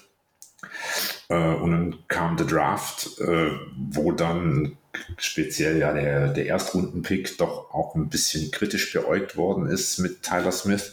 Und 1.28 1.70
dann 1.70 1.96
kam 2.06 2.36
der 2.36 2.46
Draft, 2.46 3.10
wo 3.76 4.12
dann 4.12 4.76
speziell 5.16 5.78
ja 5.78 5.92
der, 5.92 6.28
der 6.28 6.46
Erstrundenpick 6.46 7.38
doch 7.38 7.72
auch 7.72 7.94
ein 7.94 8.08
bisschen 8.08 8.50
kritisch 8.50 8.92
beäugt 8.92 9.36
worden 9.36 9.66
ist 9.66 9.98
mit 9.98 10.22
Tyler 10.22 10.52
Smith. 10.52 10.92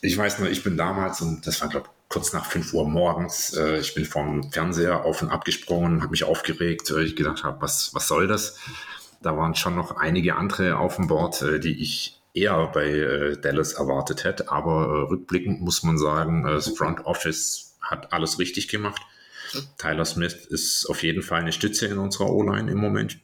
Ich 0.00 0.18
weiß 0.18 0.40
nur, 0.40 0.50
ich 0.50 0.64
bin 0.64 0.76
damals, 0.76 1.20
und 1.22 1.46
das 1.46 1.60
war, 1.60 1.68
glaube 1.68 1.86
ich, 1.86 2.01
kurz 2.12 2.34
nach 2.34 2.44
5 2.44 2.74
Uhr 2.74 2.86
morgens. 2.86 3.54
Äh, 3.56 3.78
ich 3.78 3.94
bin 3.94 4.04
vom 4.04 4.52
Fernseher 4.52 5.04
auf 5.04 5.22
und 5.22 5.30
ab 5.30 5.44
gesprungen, 5.46 6.02
habe 6.02 6.10
mich 6.10 6.24
aufgeregt, 6.24 6.92
weil 6.94 7.06
ich 7.06 7.16
gedacht 7.16 7.42
habe, 7.42 7.62
was, 7.62 7.94
was 7.94 8.06
soll 8.06 8.26
das? 8.26 8.58
Da 9.22 9.36
waren 9.36 9.54
schon 9.54 9.74
noch 9.74 9.96
einige 9.96 10.36
andere 10.36 10.76
auf 10.76 10.96
dem 10.96 11.06
Board, 11.06 11.40
äh, 11.40 11.58
die 11.58 11.80
ich 11.82 12.20
eher 12.34 12.66
bei 12.66 12.86
äh, 12.86 13.40
Dallas 13.40 13.72
erwartet 13.72 14.24
hätte. 14.24 14.50
Aber 14.50 14.86
äh, 14.86 15.08
rückblickend 15.08 15.62
muss 15.62 15.82
man 15.82 15.96
sagen, 15.96 16.46
äh, 16.46 16.52
das 16.52 16.68
Front 16.68 17.06
Office 17.06 17.78
hat 17.80 18.12
alles 18.12 18.38
richtig 18.38 18.68
gemacht. 18.68 19.00
Tyler 19.78 20.04
Smith 20.04 20.34
ist 20.46 20.86
auf 20.90 21.02
jeden 21.02 21.22
Fall 21.22 21.40
eine 21.40 21.52
Stütze 21.52 21.86
in 21.86 21.98
unserer 21.98 22.30
O-Line 22.30 22.70
im 22.70 22.78
Moment. 22.78 23.18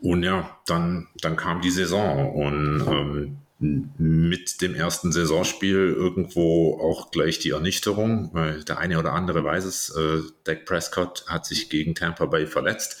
Und 0.00 0.22
ja, 0.22 0.58
dann, 0.66 1.08
dann 1.20 1.36
kam 1.36 1.62
die 1.62 1.70
Saison 1.70 2.34
und 2.34 2.86
ähm, 2.86 3.38
mit 3.62 4.60
dem 4.60 4.74
ersten 4.74 5.12
Saisonspiel 5.12 5.94
irgendwo 5.96 6.80
auch 6.80 7.12
gleich 7.12 7.38
die 7.38 7.50
Ernüchterung, 7.50 8.30
weil 8.32 8.64
der 8.64 8.78
eine 8.78 8.98
oder 8.98 9.12
andere 9.12 9.44
weiß 9.44 9.64
es, 9.64 9.90
äh, 9.90 10.20
Dak 10.44 10.64
Prescott 10.64 11.24
hat 11.28 11.46
sich 11.46 11.70
gegen 11.70 11.94
Tampa 11.94 12.26
Bay 12.26 12.46
verletzt. 12.46 12.96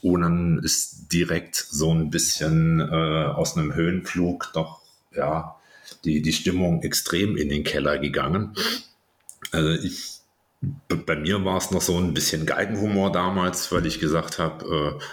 Und 0.00 0.20
dann 0.20 0.60
ist 0.62 1.08
direkt 1.12 1.56
so 1.56 1.92
ein 1.92 2.10
bisschen 2.10 2.80
äh, 2.80 2.84
aus 2.84 3.56
einem 3.56 3.74
Höhenflug 3.74 4.50
doch 4.54 4.80
ja 5.12 5.56
die, 6.04 6.22
die 6.22 6.32
Stimmung 6.32 6.82
extrem 6.82 7.36
in 7.36 7.48
den 7.48 7.64
Keller 7.64 7.98
gegangen. 7.98 8.54
Also 9.50 9.70
ich, 9.70 10.20
bei 10.88 11.16
mir 11.16 11.44
war 11.44 11.56
es 11.56 11.72
noch 11.72 11.82
so 11.82 11.98
ein 11.98 12.14
bisschen 12.14 12.46
Geigenhumor 12.46 13.10
damals, 13.10 13.72
weil 13.72 13.86
ich 13.86 13.98
gesagt 13.98 14.38
habe, 14.38 14.98
äh, 15.00 15.04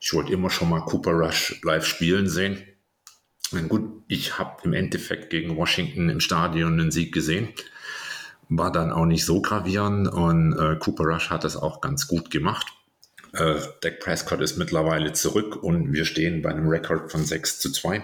ich 0.00 0.12
wollte 0.12 0.32
immer 0.32 0.50
schon 0.50 0.68
mal 0.68 0.82
Cooper 0.82 1.10
Rush 1.10 1.60
live 1.64 1.84
spielen 1.84 2.28
sehen. 2.28 2.62
Gut, 3.50 4.02
ich 4.08 4.38
habe 4.38 4.60
im 4.64 4.74
Endeffekt 4.74 5.30
gegen 5.30 5.56
Washington 5.56 6.10
im 6.10 6.20
Stadion 6.20 6.78
einen 6.78 6.90
Sieg 6.90 7.12
gesehen. 7.12 7.48
War 8.50 8.70
dann 8.70 8.92
auch 8.92 9.06
nicht 9.06 9.24
so 9.24 9.40
gravierend 9.40 10.08
und 10.08 10.52
äh, 10.58 10.76
Cooper 10.76 11.04
Rush 11.04 11.30
hat 11.30 11.44
das 11.44 11.56
auch 11.56 11.80
ganz 11.80 12.08
gut 12.08 12.30
gemacht. 12.30 12.66
Äh, 13.32 13.60
Dak 13.80 14.00
Prescott 14.00 14.40
ist 14.40 14.56
mittlerweile 14.56 15.12
zurück 15.12 15.62
und 15.62 15.92
wir 15.92 16.04
stehen 16.04 16.42
bei 16.42 16.50
einem 16.50 16.68
Rekord 16.68 17.10
von 17.10 17.24
6 17.24 17.60
zu 17.60 17.72
2. 17.72 18.02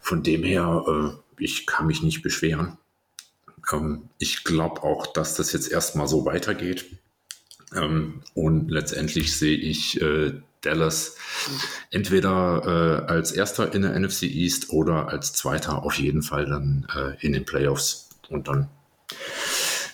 Von 0.00 0.22
dem 0.22 0.44
her, 0.44 0.84
äh, 0.86 1.42
ich 1.42 1.66
kann 1.66 1.86
mich 1.86 2.02
nicht 2.02 2.22
beschweren. 2.22 2.78
Ähm, 3.72 4.08
ich 4.18 4.44
glaube 4.44 4.82
auch, 4.82 5.06
dass 5.06 5.34
das 5.34 5.52
jetzt 5.52 5.70
erstmal 5.70 6.08
so 6.08 6.24
weitergeht. 6.24 6.86
Ähm, 7.74 8.22
und 8.34 8.70
letztendlich 8.70 9.36
sehe 9.36 9.56
ich 9.56 10.00
äh, 10.00 10.34
Dallas 10.60 11.16
entweder 11.90 13.06
äh, 13.06 13.12
als 13.12 13.32
Erster 13.32 13.74
in 13.74 13.82
der 13.82 13.98
NFC 13.98 14.22
East 14.24 14.70
oder 14.70 15.08
als 15.08 15.32
Zweiter 15.32 15.84
auf 15.84 15.94
jeden 15.94 16.22
Fall 16.22 16.46
dann 16.46 16.86
äh, 16.94 17.24
in 17.24 17.32
den 17.32 17.44
Playoffs. 17.44 18.08
Und 18.28 18.48
dann 18.48 18.68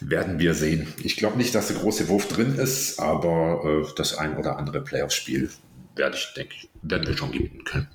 werden 0.00 0.38
wir 0.38 0.54
sehen. 0.54 0.92
Ich 1.02 1.16
glaube 1.16 1.36
nicht, 1.36 1.54
dass 1.54 1.68
der 1.68 1.76
große 1.76 2.08
Wurf 2.08 2.28
drin 2.28 2.54
ist, 2.54 2.98
aber 2.98 3.62
äh, 3.64 3.94
das 3.96 4.16
ein 4.16 4.36
oder 4.36 4.56
andere 4.56 4.82
Playoff-Spiel 4.82 5.50
werde 5.94 6.16
ich, 6.16 6.32
denke 6.34 6.54
ich, 6.56 6.70
werden 6.82 7.06
wir 7.06 7.16
schon 7.16 7.32
gewinnen 7.32 7.64
können. 7.64 7.88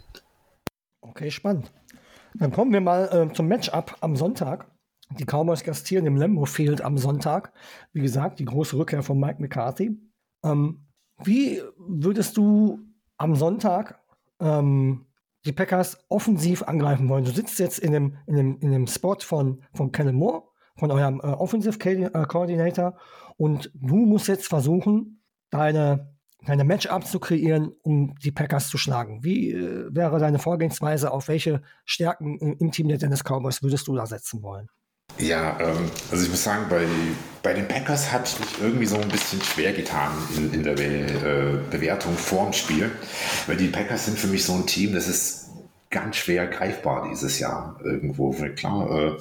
Okay, 1.01 1.31
spannend. 1.31 1.71
Dann 2.35 2.51
kommen 2.51 2.71
wir 2.71 2.81
mal 2.81 3.29
äh, 3.29 3.33
zum 3.33 3.47
Matchup 3.47 3.97
am 4.01 4.15
Sonntag. 4.15 4.69
Die 5.19 5.25
Cowboys 5.25 5.63
gastieren 5.63 6.05
im 6.05 6.17
Lambo 6.17 6.45
Field 6.45 6.81
am 6.81 6.97
Sonntag. 6.97 7.53
Wie 7.93 8.01
gesagt, 8.01 8.39
die 8.39 8.45
große 8.45 8.77
Rückkehr 8.77 9.03
von 9.03 9.19
Mike 9.19 9.41
McCarthy. 9.41 9.97
Ähm, 10.43 10.86
wie 11.23 11.61
würdest 11.77 12.37
du 12.37 12.79
am 13.17 13.35
Sonntag 13.35 13.99
ähm, 14.39 15.05
die 15.45 15.51
Packers 15.51 15.97
offensiv 16.09 16.63
angreifen 16.63 17.09
wollen? 17.09 17.25
Du 17.25 17.31
sitzt 17.31 17.59
jetzt 17.59 17.79
in 17.79 17.91
dem, 17.91 18.17
in 18.27 18.35
dem, 18.35 18.59
in 18.59 18.71
dem 18.71 18.87
Spot 18.87 19.17
von, 19.19 19.63
von 19.73 19.91
Kellen 19.91 20.15
Moore, 20.15 20.43
von 20.75 20.91
eurem 20.91 21.19
äh, 21.19 21.27
Offensive 21.27 21.77
äh, 21.79 22.25
Coordinator, 22.25 22.97
und 23.37 23.71
du 23.73 23.95
musst 23.95 24.27
jetzt 24.27 24.47
versuchen, 24.47 25.21
deine, 25.49 26.13
deine 26.45 26.63
Matchup 26.63 27.05
zu 27.05 27.19
kreieren, 27.19 27.71
um 27.83 28.15
die 28.15 28.31
Packers 28.31 28.69
zu 28.69 28.77
schlagen. 28.77 29.23
Wie 29.23 29.51
äh, 29.51 29.87
wäre 29.91 30.19
deine 30.19 30.39
Vorgehensweise? 30.39 31.11
Auf 31.11 31.27
welche 31.27 31.61
Stärken 31.85 32.37
im, 32.39 32.57
im 32.57 32.71
Team 32.71 32.87
der 32.87 32.97
Dennis 32.97 33.23
Cowboys 33.23 33.63
würdest 33.63 33.87
du 33.87 33.95
da 33.95 34.05
setzen 34.05 34.41
wollen? 34.43 34.69
Ja, 35.19 35.57
ähm, 35.59 35.89
also 36.11 36.23
ich 36.23 36.29
muss 36.29 36.43
sagen, 36.43 36.65
bei, 36.69 36.85
bei 37.41 37.53
den 37.53 37.67
Packers 37.67 38.11
habe 38.11 38.25
ich 38.25 38.39
mich 38.39 38.49
irgendwie 38.61 38.85
so 38.85 38.97
ein 38.97 39.07
bisschen 39.07 39.41
schwer 39.41 39.73
getan 39.73 40.11
in, 40.35 40.53
in 40.53 40.63
der 40.63 40.73
Be 40.73 40.83
äh, 40.83 41.71
Bewertung 41.71 42.15
vorm 42.15 42.53
Spiel, 42.53 42.91
weil 43.47 43.57
die 43.57 43.67
Packers 43.67 44.05
sind 44.05 44.19
für 44.19 44.27
mich 44.27 44.43
so 44.43 44.53
ein 44.53 44.67
Team, 44.67 44.93
das 44.93 45.07
ist 45.07 45.49
ganz 45.89 46.17
schwer 46.17 46.47
greifbar 46.47 47.07
dieses 47.09 47.39
Jahr 47.39 47.79
irgendwo. 47.83 48.31
Klar, 48.55 48.91
äh, 48.91 49.17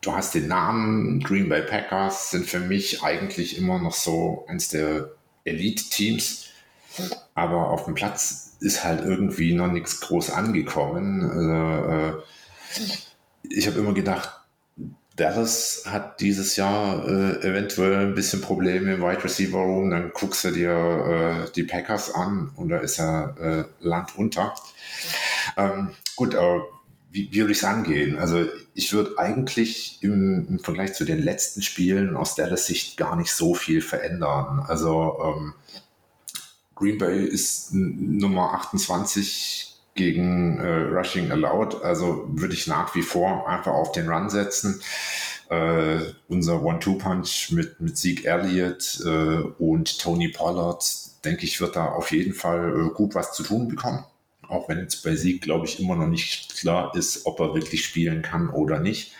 du 0.00 0.12
hast 0.12 0.34
den 0.34 0.48
Namen 0.48 1.20
Green 1.20 1.48
Bay 1.48 1.62
Packers, 1.62 2.30
sind 2.30 2.46
für 2.46 2.60
mich 2.60 3.02
eigentlich 3.02 3.58
immer 3.58 3.78
noch 3.78 3.94
so 3.94 4.46
eins 4.48 4.68
der 4.68 5.10
Elite-Teams, 5.44 6.46
aber 7.34 7.70
auf 7.70 7.84
dem 7.84 7.94
Platz 7.94 8.56
ist 8.60 8.82
halt 8.82 9.04
irgendwie 9.04 9.52
noch 9.52 9.70
nichts 9.70 10.00
groß 10.00 10.30
angekommen. 10.30 11.30
Also, 11.30 12.18
äh, 12.18 12.22
ich 13.48 13.66
habe 13.66 13.78
immer 13.78 13.94
gedacht, 13.94 14.30
Dallas 15.16 15.84
hat 15.86 16.20
dieses 16.20 16.56
Jahr 16.56 17.06
äh, 17.06 17.46
eventuell 17.46 18.06
ein 18.06 18.14
bisschen 18.14 18.40
Probleme 18.40 18.94
im 18.94 19.02
Wide 19.02 19.22
Receiver 19.22 19.58
Room. 19.58 19.90
Dann 19.90 20.10
guckst 20.12 20.42
du 20.44 20.50
dir 20.50 21.46
äh, 21.46 21.52
die 21.52 21.62
Packers 21.62 22.12
an 22.12 22.50
und 22.56 22.70
da 22.70 22.78
ist 22.78 22.96
ja 22.96 23.30
äh, 23.38 23.64
Land 23.80 24.16
unter. 24.16 24.54
Ähm, 25.56 25.90
gut, 26.16 26.34
aber 26.34 26.66
wie, 27.12 27.30
wie 27.30 27.40
würde 27.40 27.52
ich 27.52 27.58
es 27.58 27.64
angehen? 27.64 28.18
Also 28.18 28.44
ich 28.74 28.92
würde 28.92 29.16
eigentlich 29.18 29.98
im, 30.02 30.48
im, 30.48 30.58
Vergleich 30.58 30.94
zu 30.94 31.04
den 31.04 31.22
letzten 31.22 31.62
Spielen 31.62 32.16
aus 32.16 32.34
Dallas 32.34 32.66
Sicht 32.66 32.96
gar 32.96 33.14
nicht 33.14 33.30
so 33.30 33.54
viel 33.54 33.82
verändern. 33.82 34.64
Also 34.66 35.16
ähm, 35.22 35.54
Green 36.74 36.98
Bay 36.98 37.24
ist 37.24 37.72
Nummer 37.72 38.54
28 38.54 39.73
gegen 39.94 40.58
äh, 40.58 40.96
Rushing 40.96 41.30
Allowed. 41.30 41.82
Also 41.82 42.26
würde 42.28 42.54
ich 42.54 42.66
nach 42.66 42.94
wie 42.94 43.02
vor 43.02 43.48
einfach 43.48 43.72
auf 43.72 43.92
den 43.92 44.08
Run 44.08 44.28
setzen. 44.28 44.80
Äh, 45.50 45.98
unser 46.28 46.62
One-Two-Punch 46.62 47.52
mit, 47.52 47.80
mit 47.80 47.96
Zeke 47.96 48.26
Elliott 48.26 49.00
äh, 49.04 49.42
und 49.58 50.00
Tony 50.00 50.28
Pollard, 50.28 50.84
denke 51.24 51.44
ich, 51.44 51.60
wird 51.60 51.76
da 51.76 51.86
auf 51.86 52.10
jeden 52.10 52.34
Fall 52.34 52.70
äh, 52.70 52.94
gut 52.94 53.14
was 53.14 53.32
zu 53.32 53.42
tun 53.42 53.68
bekommen. 53.68 54.04
Auch 54.48 54.68
wenn 54.68 54.78
jetzt 54.78 55.02
bei 55.02 55.14
Sieg, 55.14 55.42
glaube 55.42 55.66
ich, 55.66 55.80
immer 55.80 55.96
noch 55.96 56.06
nicht 56.06 56.56
klar 56.56 56.94
ist, 56.94 57.26
ob 57.26 57.40
er 57.40 57.54
wirklich 57.54 57.84
spielen 57.84 58.22
kann 58.22 58.50
oder 58.50 58.78
nicht. 58.78 59.12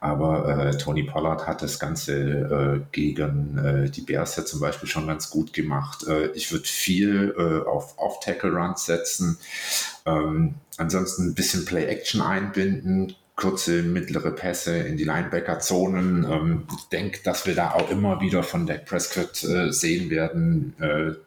Aber 0.00 0.48
äh, 0.48 0.78
Tony 0.78 1.02
Pollard 1.02 1.46
hat 1.46 1.62
das 1.62 1.78
Ganze 1.78 2.12
äh, 2.14 2.80
gegen 2.92 3.58
äh, 3.58 3.90
die 3.90 4.02
Bears 4.02 4.36
ja 4.36 4.44
zum 4.44 4.60
Beispiel 4.60 4.88
schon 4.88 5.06
ganz 5.06 5.30
gut 5.30 5.52
gemacht. 5.52 6.06
Äh, 6.06 6.28
ich 6.32 6.52
würde 6.52 6.66
viel 6.66 7.34
äh, 7.36 7.68
auf 7.68 7.98
Off-Tackle-Runs 7.98 8.86
setzen. 8.86 9.38
Ähm, 10.06 10.54
ansonsten 10.76 11.28
ein 11.28 11.34
bisschen 11.34 11.64
Play-Action 11.64 12.20
einbinden, 12.20 13.16
kurze, 13.34 13.82
mittlere 13.82 14.30
Pässe 14.30 14.78
in 14.78 14.96
die 14.96 15.04
Linebacker-Zonen. 15.04 16.24
Ähm, 16.24 16.66
ich 16.76 16.88
denke, 16.90 17.20
dass 17.24 17.46
wir 17.46 17.56
da 17.56 17.72
auch 17.72 17.90
immer 17.90 18.20
wieder 18.20 18.44
von 18.44 18.66
Dak 18.66 18.86
Prescott 18.86 19.42
äh, 19.42 19.72
sehen 19.72 20.10
werden, 20.10 20.74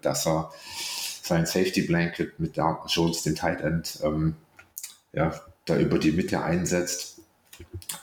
dass 0.01 0.25
er 0.25 0.51
sein 1.21 1.45
Safety 1.45 1.83
Blanket 1.83 2.39
mit 2.39 2.57
Dalton 2.57 2.89
Schulz, 2.89 3.23
dem 3.23 3.35
Tight 3.35 3.61
End, 3.61 3.99
ähm, 4.03 4.35
ja, 5.13 5.33
da 5.65 5.77
über 5.77 5.99
die 5.99 6.11
Mitte 6.11 6.41
einsetzt. 6.41 7.10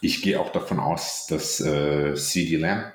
Ich 0.00 0.22
gehe 0.22 0.40
auch 0.40 0.52
davon 0.52 0.80
aus, 0.80 1.26
dass 1.28 1.60
äh, 1.60 2.14
CD 2.14 2.56
Lamb 2.56 2.92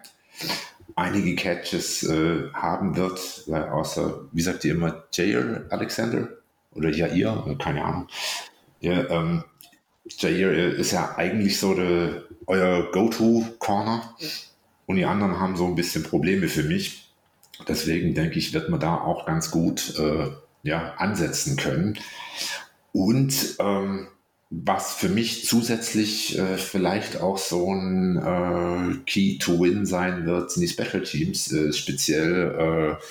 einige 0.95 1.35
Catches 1.35 2.03
äh, 2.03 2.49
haben 2.53 2.95
wird, 2.95 3.43
weil 3.47 3.69
außer, 3.69 4.25
wie 4.31 4.41
sagt 4.41 4.65
ihr 4.65 4.73
immer, 4.73 5.03
Jair 5.11 5.65
Alexander 5.69 6.29
oder 6.73 6.89
Jair, 6.89 7.45
äh, 7.47 7.55
keine 7.55 7.83
Ahnung. 7.83 8.07
Ja, 8.79 9.09
ähm, 9.09 9.43
Jair 10.05 10.51
äh, 10.51 10.75
ist 10.75 10.91
ja 10.91 11.15
eigentlich 11.15 11.59
so 11.59 11.73
der, 11.73 12.23
euer 12.47 12.91
Go-To-Corner 12.91 14.15
und 14.85 14.95
die 14.97 15.05
anderen 15.05 15.39
haben 15.39 15.55
so 15.55 15.65
ein 15.65 15.75
bisschen 15.75 16.03
Probleme 16.03 16.47
für 16.47 16.63
mich. 16.63 17.13
Deswegen 17.67 18.13
denke 18.13 18.39
ich, 18.39 18.53
wird 18.53 18.69
man 18.69 18.79
da 18.79 18.97
auch 18.97 19.25
ganz 19.25 19.51
gut 19.51 19.97
äh, 19.97 20.31
ja, 20.63 20.93
ansetzen 20.95 21.55
können. 21.55 21.97
Und 22.91 23.55
ähm, 23.59 24.07
was 24.55 24.93
für 24.93 25.09
mich 25.09 25.45
zusätzlich 25.45 26.37
äh, 26.37 26.57
vielleicht 26.57 27.19
auch 27.19 27.39
so 27.39 27.73
ein 27.73 28.17
äh, 28.17 28.97
Key 29.05 29.39
to 29.39 29.59
Win 29.59 29.87
sein 29.87 30.27
wird, 30.27 30.51
sind 30.51 30.61
die 30.61 30.67
Special 30.67 31.01
Teams, 31.01 31.51
äh, 31.51 31.73
speziell 31.73 32.51
äh, 32.99 33.03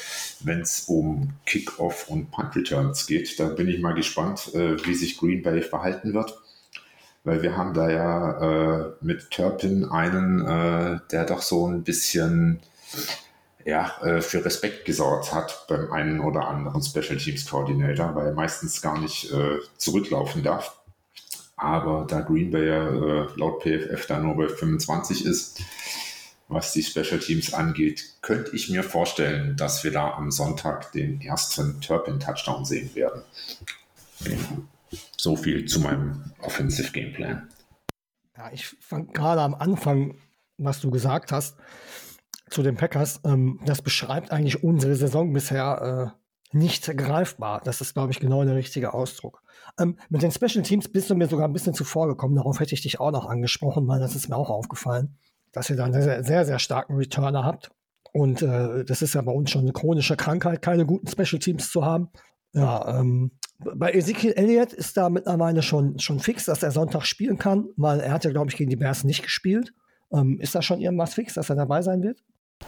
wenn 0.44 0.60
es 0.60 0.84
um 0.86 1.30
Kickoff 1.44 2.08
und 2.08 2.30
Punt 2.30 2.54
Returns 2.54 3.06
geht. 3.06 3.40
Da 3.40 3.48
bin 3.48 3.66
ich 3.66 3.80
mal 3.80 3.94
gespannt, 3.94 4.54
äh, 4.54 4.76
wie 4.86 4.94
sich 4.94 5.18
Green 5.18 5.42
Bay 5.42 5.62
verhalten 5.62 6.14
wird. 6.14 6.38
Weil 7.24 7.42
wir 7.42 7.56
haben 7.56 7.74
da 7.74 7.90
ja 7.90 8.84
äh, 8.84 8.92
mit 9.00 9.30
Turpin 9.30 9.84
einen, 9.84 11.00
der 11.12 11.24
doch 11.24 11.40
so 11.40 11.68
ein 11.68 11.84
bisschen 11.84 12.60
ja, 13.64 13.94
für 14.20 14.44
Respekt 14.44 14.86
gesorgt 14.86 15.32
hat 15.32 15.66
beim 15.68 15.92
einen 15.92 16.18
oder 16.18 16.48
anderen 16.48 16.82
Special 16.82 17.16
Teams 17.18 17.48
Coordinator, 17.48 18.12
weil 18.16 18.26
er 18.26 18.32
meistens 18.32 18.82
gar 18.82 19.00
nicht 19.00 19.32
zurücklaufen 19.76 20.42
darf. 20.42 20.81
Aber 21.62 22.06
da 22.08 22.22
Green 22.22 22.50
Bay 22.50 22.66
ja 22.66 22.88
äh, 22.88 23.28
laut 23.36 23.62
PFF 23.62 24.06
da 24.06 24.18
nur 24.18 24.36
bei 24.36 24.48
25 24.48 25.24
ist, 25.24 25.62
was 26.48 26.72
die 26.72 26.82
Special 26.82 27.20
Teams 27.20 27.54
angeht, 27.54 28.16
könnte 28.20 28.50
ich 28.56 28.68
mir 28.68 28.82
vorstellen, 28.82 29.56
dass 29.56 29.84
wir 29.84 29.92
da 29.92 30.14
am 30.14 30.32
Sonntag 30.32 30.90
den 30.90 31.20
ersten 31.20 31.80
Turpin-Touchdown 31.80 32.64
sehen 32.64 32.92
werden. 32.96 33.22
So 35.16 35.36
viel 35.36 35.64
zu 35.66 35.78
meinem 35.78 36.32
Offensive 36.40 36.90
Gameplan. 36.90 37.48
Ja, 38.36 38.50
ich 38.52 38.66
fand 38.80 39.14
gerade 39.14 39.42
am 39.42 39.54
Anfang, 39.54 40.16
was 40.58 40.80
du 40.80 40.90
gesagt 40.90 41.30
hast, 41.30 41.56
zu 42.50 42.64
den 42.64 42.76
Packers, 42.76 43.20
ähm, 43.24 43.60
das 43.64 43.82
beschreibt 43.82 44.32
eigentlich 44.32 44.64
unsere 44.64 44.96
Saison 44.96 45.32
bisher 45.32 46.12
äh, 46.16 46.21
nicht 46.52 46.96
greifbar. 46.96 47.60
Das 47.64 47.80
ist, 47.80 47.94
glaube 47.94 48.12
ich, 48.12 48.20
genau 48.20 48.44
der 48.44 48.56
richtige 48.56 48.94
Ausdruck. 48.94 49.42
Ähm, 49.78 49.96
mit 50.08 50.22
den 50.22 50.30
Special 50.30 50.62
Teams 50.62 50.88
bist 50.88 51.10
du 51.10 51.14
mir 51.14 51.28
sogar 51.28 51.48
ein 51.48 51.52
bisschen 51.52 51.74
zuvor 51.74 52.08
gekommen. 52.08 52.36
Darauf 52.36 52.60
hätte 52.60 52.74
ich 52.74 52.82
dich 52.82 53.00
auch 53.00 53.10
noch 53.10 53.26
angesprochen, 53.26 53.86
weil 53.88 54.00
das 54.00 54.14
ist 54.14 54.28
mir 54.28 54.36
auch 54.36 54.50
aufgefallen, 54.50 55.16
dass 55.52 55.70
ihr 55.70 55.76
da 55.76 55.84
einen 55.84 56.00
sehr, 56.00 56.24
sehr, 56.24 56.44
sehr 56.44 56.58
starken 56.58 56.96
Returner 56.96 57.44
habt. 57.44 57.70
Und 58.12 58.42
äh, 58.42 58.84
das 58.84 59.02
ist 59.02 59.14
ja 59.14 59.22
bei 59.22 59.32
uns 59.32 59.50
schon 59.50 59.62
eine 59.62 59.72
chronische 59.72 60.16
Krankheit, 60.16 60.60
keine 60.60 60.84
guten 60.84 61.06
Special 61.06 61.38
Teams 61.38 61.70
zu 61.70 61.84
haben. 61.84 62.10
Ja, 62.52 62.98
ähm, 63.00 63.32
bei 63.58 63.92
Ezekiel 63.92 64.32
Elliott 64.32 64.72
ist 64.72 64.96
da 64.96 65.08
mittlerweile 65.08 65.62
schon, 65.62 65.98
schon 65.98 66.20
fix, 66.20 66.44
dass 66.44 66.62
er 66.62 66.72
Sonntag 66.72 67.06
spielen 67.06 67.38
kann, 67.38 67.68
weil 67.76 68.00
er 68.00 68.12
hat 68.12 68.24
ja, 68.24 68.30
glaube 68.30 68.50
ich, 68.50 68.56
gegen 68.56 68.70
die 68.70 68.76
Bears 68.76 69.04
nicht 69.04 69.22
gespielt. 69.22 69.72
Ähm, 70.12 70.38
ist 70.40 70.54
da 70.54 70.60
schon 70.60 70.80
irgendwas 70.80 71.14
fix, 71.14 71.34
dass 71.34 71.48
er 71.48 71.56
dabei 71.56 71.80
sein 71.80 72.02
wird? 72.02 72.22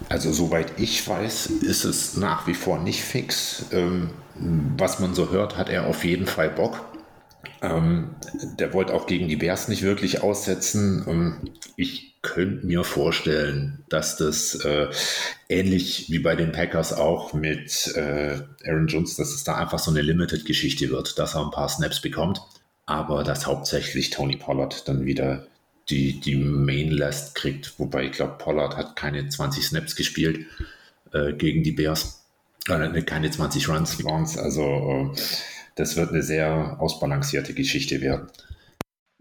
Also 0.09 0.33
soweit 0.33 0.79
ich 0.79 1.07
weiß, 1.07 1.47
ist 1.47 1.85
es 1.85 2.17
nach 2.17 2.47
wie 2.47 2.55
vor 2.55 2.79
nicht 2.79 3.03
fix. 3.03 3.67
Ähm, 3.73 4.11
was 4.77 5.01
man 5.01 5.15
so 5.15 5.31
hört, 5.31 5.57
hat 5.57 5.69
er 5.69 5.87
auf 5.87 6.05
jeden 6.05 6.27
Fall 6.27 6.51
Bock. 6.51 6.85
Ähm, 7.63 8.15
der 8.59 8.73
wollte 8.73 8.93
auch 8.93 9.07
gegen 9.07 9.29
die 9.29 9.37
Bears 9.37 9.69
nicht 9.69 9.83
wirklich 9.83 10.23
aussetzen. 10.23 11.05
Ähm, 11.09 11.51
ich 11.77 12.15
könnte 12.23 12.67
mir 12.67 12.85
vorstellen, 12.85 13.85
dass 13.89 14.17
das 14.17 14.55
äh, 14.65 14.89
ähnlich 15.49 16.11
wie 16.11 16.19
bei 16.19 16.35
den 16.35 16.53
Packers 16.53 16.93
auch 16.93 17.33
mit 17.33 17.95
äh, 17.97 18.41
Aaron 18.67 18.87
Jones, 18.87 19.17
dass 19.17 19.35
es 19.35 19.45
da 19.45 19.57
einfach 19.57 19.79
so 19.79 19.91
eine 19.91 20.03
Limited-Geschichte 20.03 20.91
wird, 20.91 21.19
dass 21.19 21.35
er 21.35 21.45
ein 21.45 21.51
paar 21.51 21.69
Snaps 21.69 22.01
bekommt, 22.01 22.41
aber 22.87 23.25
dass 23.25 23.47
hauptsächlich 23.47 24.11
Tony 24.11 24.37
Pollard 24.37 24.89
dann 24.89 25.05
wieder 25.05 25.47
die, 25.91 26.21
die 26.21 26.37
Main-Last 26.37 27.35
kriegt. 27.35 27.79
Wobei 27.79 28.05
ich 28.05 28.13
glaube, 28.13 28.39
Pollard 28.39 28.77
hat 28.77 28.97
keine 28.97 29.29
20 29.29 29.65
Snaps 29.65 29.97
gespielt 29.97 30.47
äh, 31.13 31.33
gegen 31.33 31.63
die 31.63 31.73
Bears. 31.73 32.25
Äh, 32.69 33.03
keine 33.03 33.31
20 33.31 33.69
Runs 33.69 33.99
es. 33.99 34.39
Also 34.39 34.63
äh, 34.63 35.11
das 35.75 35.97
wird 35.97 36.11
eine 36.11 36.23
sehr 36.23 36.77
ausbalancierte 36.81 37.55
Geschichte 37.55 38.01
werden. 38.01 38.29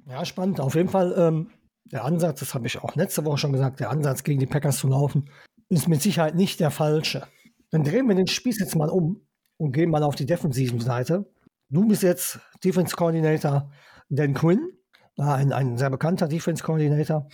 Ja, 0.06 0.26
spannend. 0.26 0.60
Auf 0.60 0.76
jeden 0.76 0.89
Fall 0.89 1.13
ähm, 1.17 1.47
der 1.86 2.06
Ansatz, 2.06 2.39
das 2.39 2.54
habe 2.54 2.67
ich 2.67 2.80
auch 2.80 2.95
letzte 2.95 3.26
Woche 3.26 3.38
schon 3.38 3.54
gesagt, 3.54 3.80
der 3.80 3.89
Ansatz 3.89 4.23
gegen 4.23 4.39
die 4.39 4.45
Packers 4.45 4.78
zu 4.78 4.88
laufen, 4.88 5.30
ist 5.69 5.88
mit 5.88 6.02
Sicherheit 6.02 6.36
nicht 6.36 6.60
der 6.60 6.71
falsche. 6.71 7.28
Dann 7.71 7.84
drehen 7.84 8.08
wir 8.08 8.15
den 8.15 8.28
Spieß 8.28 8.60
jetzt 8.60 8.76
mal 8.76 8.89
um 8.89 9.26
und 9.58 9.71
gehen 9.71 9.89
mal 9.89 10.04
auf 10.04 10.15
die 10.15 10.26
defensiven 10.26 10.80
Seite. 10.80 11.32
Du 11.69 11.88
bist 11.88 12.04
jetzt 12.04 12.39
Defense 12.63 12.95
Coordinator 12.95 13.71
Dan 14.10 14.34
Quinn, 14.34 14.60
ein, 15.17 15.54
ein 15.54 15.78
sehr 15.78 15.89
bekannter 15.89 16.28
Defense 16.28 16.63
Coordinator. 16.63 17.28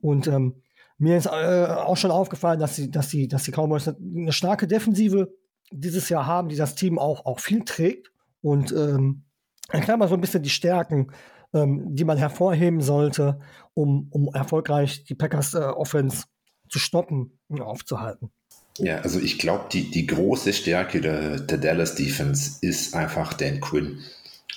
Und 0.00 0.26
ähm, 0.26 0.62
mir 0.98 1.16
ist 1.16 1.26
äh, 1.26 1.66
auch 1.66 1.96
schon 1.96 2.10
aufgefallen, 2.10 2.60
dass 2.60 2.76
die, 2.76 2.90
dass, 2.90 3.08
die, 3.08 3.28
dass 3.28 3.44
die 3.44 3.52
Cowboys 3.52 3.88
eine 3.88 4.32
starke 4.32 4.66
Defensive 4.66 5.32
dieses 5.72 6.08
Jahr 6.08 6.26
haben, 6.26 6.48
die 6.48 6.56
das 6.56 6.74
Team 6.74 6.98
auch, 6.98 7.24
auch 7.26 7.40
viel 7.40 7.64
trägt. 7.64 8.10
Und 8.42 8.72
ähm, 8.72 9.24
erklär 9.68 9.96
mal 9.96 10.08
so 10.08 10.14
ein 10.14 10.20
bisschen 10.20 10.42
die 10.42 10.50
Stärken, 10.50 11.12
ähm, 11.54 11.94
die 11.94 12.04
man 12.04 12.18
hervorheben 12.18 12.80
sollte, 12.80 13.40
um, 13.74 14.08
um 14.10 14.28
erfolgreich 14.34 15.04
die 15.04 15.14
Packers 15.14 15.54
äh, 15.54 15.58
Offense 15.58 16.24
zu 16.68 16.78
stoppen 16.78 17.38
und 17.48 17.60
aufzuhalten. 17.60 18.30
Ja, 18.78 18.98
also 18.98 19.20
ich 19.20 19.38
glaube, 19.38 19.66
die, 19.72 19.90
die 19.90 20.06
große 20.06 20.52
Stärke 20.52 21.00
der, 21.00 21.40
der 21.40 21.58
Dallas 21.58 21.94
Defense 21.94 22.58
ist 22.60 22.94
einfach 22.94 23.34
Dan 23.34 23.60
Quinn. 23.60 23.98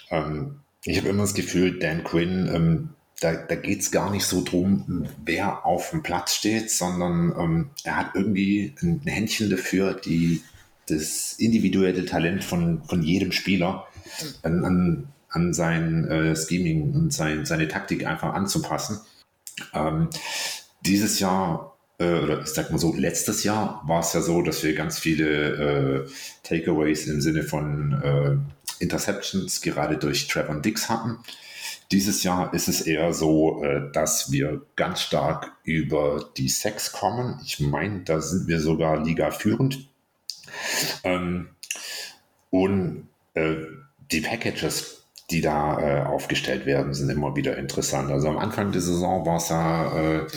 Ähm, 0.10 0.60
ich 0.86 0.98
habe 0.98 1.10
immer 1.10 1.24
das 1.24 1.34
Gefühl, 1.34 1.80
Dan 1.80 2.04
Quinn, 2.04 2.50
ähm, 2.54 2.90
da, 3.22 3.34
da 3.34 3.56
geht 3.56 3.80
es 3.80 3.92
gar 3.92 4.12
nicht 4.12 4.26
so 4.26 4.44
drum, 4.44 5.08
wer 5.24 5.66
auf 5.66 5.92
dem 5.92 6.04
Platz 6.04 6.36
steht, 6.36 6.70
sondern 6.70 7.34
ähm, 7.38 7.70
er 7.84 7.98
hat 7.98 8.12
irgendwie 8.16 8.76
ein 8.82 9.02
Händchen 9.06 9.50
dafür, 9.50 9.94
die, 9.94 10.42
das 10.88 11.34
individuelle 11.34 12.06
Talent 12.06 12.44
von, 12.44 12.84
von 12.84 13.02
jedem 13.02 13.32
Spieler 13.32 13.88
an, 14.42 14.66
an, 14.66 15.08
an 15.30 15.54
sein 15.54 16.06
äh, 16.10 16.36
Scheming 16.36 16.94
und 16.94 17.14
sein, 17.14 17.46
seine 17.46 17.70
Taktik 17.70 18.06
einfach 18.06 18.34
anzupassen. 18.34 19.00
Ähm, 19.74 20.10
dieses 20.82 21.20
Jahr, 21.20 21.78
äh, 22.00 22.20
oder 22.20 22.42
ich 22.42 22.50
sag 22.50 22.72
mal 22.72 22.78
so, 22.78 22.94
letztes 22.94 23.46
Jahr 23.46 23.82
war 23.88 24.02
es 24.02 24.12
ja 24.12 24.22
so, 24.22 24.42
dass 24.42 24.64
wir 24.64 24.76
ganz 24.76 25.00
viele 25.00 26.06
äh, 26.06 26.10
Takeaways 26.44 27.08
im 27.08 27.22
Sinne 27.22 27.44
von 27.44 27.94
äh, 27.94 28.38
Interceptions 28.80 29.62
gerade 29.62 29.98
durch 29.98 30.28
Trevor 30.28 30.62
Dix 30.62 30.90
hatten. 30.90 31.20
Dieses 31.94 32.24
Jahr 32.24 32.54
ist 32.56 32.68
es 32.68 32.82
eher 32.82 33.14
so, 33.14 33.64
äh, 33.64 33.92
dass 33.92 34.32
wir 34.32 34.66
ganz 34.76 35.02
stark 35.02 35.52
über 35.64 36.28
die 36.38 36.50
Sex 36.50 36.92
kommen. 36.92 37.40
Ich 37.46 37.60
meine, 37.60 38.00
da 38.02 38.20
sind 38.20 38.48
wir 38.48 38.60
sogar 38.60 39.04
Liga 39.04 39.30
führend. 39.30 39.88
Ähm, 41.04 41.50
und 42.50 43.10
äh, 43.36 43.58
die 44.12 44.22
Packages, 44.22 45.04
die 45.30 45.42
da 45.42 45.80
äh, 45.80 46.06
aufgestellt 46.06 46.66
werden, 46.66 46.96
sind 46.96 47.10
immer 47.10 47.36
wieder 47.36 47.58
interessant. 47.58 48.12
Also 48.12 48.28
am 48.28 48.40
Anfang 48.40 48.72
der 48.72 48.82
Saison 48.82 49.24
war 49.26 49.38
es 49.38 49.50
ja 49.50 50.28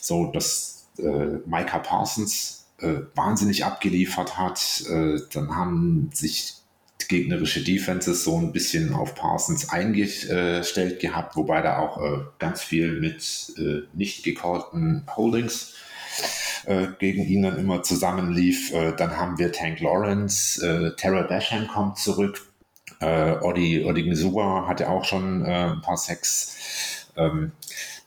so, 0.00 0.32
dass 0.32 0.88
Micah 0.96 1.78
Parsons 1.78 2.66
wahnsinnig 3.14 3.64
abgeliefert 3.64 4.36
hat. 4.36 4.84
dann 5.32 5.54
haben 5.54 6.10
sich 6.12 6.61
gegnerische 7.12 7.62
Defenses 7.62 8.24
so 8.24 8.38
ein 8.38 8.52
bisschen 8.52 8.94
auf 8.94 9.14
Parsons 9.14 9.68
eingestellt 9.68 10.98
gehabt, 10.98 11.36
wobei 11.36 11.60
da 11.60 11.78
auch 11.78 12.02
äh, 12.02 12.24
ganz 12.38 12.62
viel 12.62 12.98
mit 13.00 13.52
äh, 13.58 13.82
nicht 13.92 14.24
gecallten 14.24 15.06
Holdings 15.14 15.74
äh, 16.64 16.86
gegen 16.98 17.22
ihn 17.22 17.42
dann 17.42 17.58
immer 17.58 17.82
zusammenlief. 17.82 18.72
Äh, 18.72 18.94
dann 18.96 19.18
haben 19.18 19.38
wir 19.38 19.52
Tank 19.52 19.80
Lawrence, 19.80 20.64
äh, 20.66 21.22
Basham 21.28 21.68
kommt 21.68 21.98
zurück, 21.98 22.46
äh, 23.00 23.32
Odi, 23.42 23.84
Odi 23.84 24.04
Misura 24.04 24.66
hatte 24.66 24.88
auch 24.88 25.04
schon 25.04 25.44
äh, 25.44 25.72
ein 25.72 25.82
paar 25.82 25.98
Sex. 25.98 26.56
Ähm, 27.18 27.52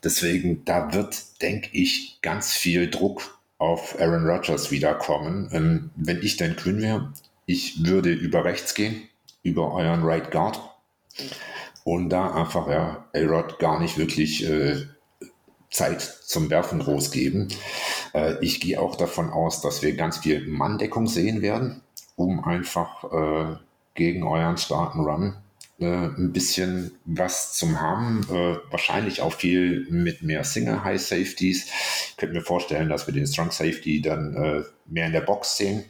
deswegen, 0.04 0.66
da 0.66 0.94
wird, 0.96 1.42
denke 1.44 1.70
ich, 1.74 2.18
ganz 2.24 2.54
viel 2.54 2.90
Druck 2.90 3.38
auf 3.60 4.00
Aaron 4.02 4.26
Rodgers 4.26 4.72
wiederkommen. 4.72 5.48
Ähm, 5.52 5.92
wenn 5.96 6.24
ich 6.24 6.38
denn 6.38 6.56
Quinn 6.56 6.82
wäre, 6.82 7.14
ich 7.46 7.86
würde 7.86 8.12
über 8.12 8.44
rechts 8.44 8.74
gehen, 8.74 9.08
über 9.44 9.74
euren 9.74 10.04
Right 10.04 10.32
Guard 10.32 10.60
und 11.84 12.10
da 12.10 12.34
einfach 12.34 12.68
ja, 12.68 13.06
A-Rod 13.14 13.60
gar 13.60 13.80
nicht 13.80 13.98
wirklich 13.98 14.48
äh, 14.50 14.88
Zeit 15.70 16.02
zum 16.02 16.50
Werfen 16.50 16.80
groß 16.80 17.12
geben. 17.12 17.50
Äh, 18.14 18.44
ich 18.44 18.60
gehe 18.60 18.82
auch 18.82 18.96
davon 18.96 19.30
aus, 19.30 19.62
dass 19.62 19.82
wir 19.82 19.96
ganz 19.96 20.20
viel 20.20 20.48
Manndeckung 20.48 21.08
sehen 21.08 21.42
werden, 21.42 21.82
um 22.16 22.44
einfach 22.44 23.04
äh, 23.12 23.58
gegen 23.94 24.24
euren 24.24 24.58
starken 24.58 25.02
Run 25.02 25.36
äh, 25.80 25.86
ein 25.86 26.32
bisschen 26.34 26.92
was 27.06 27.54
zum 27.54 27.80
haben. 27.82 28.26
Äh, 28.32 28.58
wahrscheinlich 28.72 29.22
auch 29.22 29.34
viel 29.34 29.86
mit 29.92 30.24
mehr 30.24 30.44
Single 30.44 30.84
High 30.84 31.02
Safeties. 31.02 31.68
Ich 32.10 32.18
könnte 32.18 32.34
mir 32.34 32.42
vorstellen, 32.42 32.90
dass 32.90 33.06
wir 33.06 33.14
den 33.14 33.28
Strong 33.28 33.52
Safety 33.52 34.02
dann 34.02 34.36
äh, 34.36 34.64
mehr 34.88 35.06
in 35.08 35.14
der 35.14 35.22
Box 35.22 35.58
sehen 35.58 35.86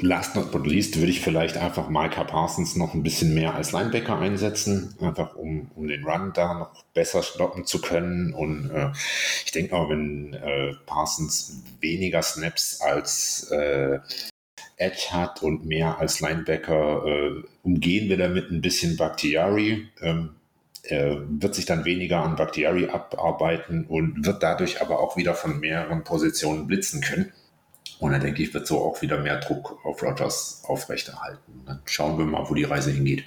Last 0.00 0.36
not 0.36 0.52
but 0.52 0.66
least 0.66 0.96
würde 0.96 1.10
ich 1.10 1.20
vielleicht 1.20 1.56
einfach 1.56 1.88
Micah 1.88 2.24
Parsons 2.24 2.76
noch 2.76 2.94
ein 2.94 3.02
bisschen 3.02 3.34
mehr 3.34 3.54
als 3.54 3.72
Linebacker 3.72 4.18
einsetzen, 4.18 4.94
einfach 5.00 5.34
um, 5.34 5.70
um 5.74 5.88
den 5.88 6.04
Run 6.04 6.32
da 6.34 6.54
noch 6.54 6.84
besser 6.94 7.22
stoppen 7.22 7.64
zu 7.64 7.80
können. 7.80 8.32
Und 8.32 8.70
äh, 8.70 8.90
ich 9.44 9.52
denke 9.52 9.74
auch, 9.74 9.90
wenn 9.90 10.34
äh, 10.34 10.74
Parsons 10.86 11.62
weniger 11.80 12.22
Snaps 12.22 12.80
als 12.80 13.50
äh, 13.50 13.98
Edge 14.76 15.08
hat 15.10 15.42
und 15.42 15.66
mehr 15.66 15.98
als 15.98 16.20
Linebacker, 16.20 17.04
äh, 17.04 17.42
umgehen 17.62 18.08
wir 18.08 18.16
damit 18.16 18.50
ein 18.50 18.60
bisschen 18.60 18.96
Bakhtiari. 18.96 19.88
Ähm, 20.00 20.30
er 20.84 21.22
wird 21.28 21.54
sich 21.54 21.66
dann 21.66 21.84
weniger 21.84 22.22
an 22.22 22.36
Bakhtiari 22.36 22.88
abarbeiten 22.88 23.84
und 23.86 24.24
wird 24.24 24.42
dadurch 24.42 24.80
aber 24.80 25.00
auch 25.00 25.16
wieder 25.16 25.34
von 25.34 25.60
mehreren 25.60 26.04
Positionen 26.04 26.66
blitzen 26.66 27.00
können. 27.00 27.32
Und 27.98 28.12
dann 28.12 28.20
denke 28.20 28.42
ich, 28.42 28.54
wird 28.54 28.66
so 28.66 28.78
auch 28.78 29.02
wieder 29.02 29.18
mehr 29.20 29.40
Druck 29.40 29.84
auf 29.84 30.02
Rogers 30.02 30.62
aufrechterhalten. 30.66 31.62
Dann 31.66 31.80
schauen 31.84 32.16
wir 32.18 32.24
mal, 32.24 32.48
wo 32.48 32.54
die 32.54 32.64
Reise 32.64 32.90
hingeht. 32.90 33.24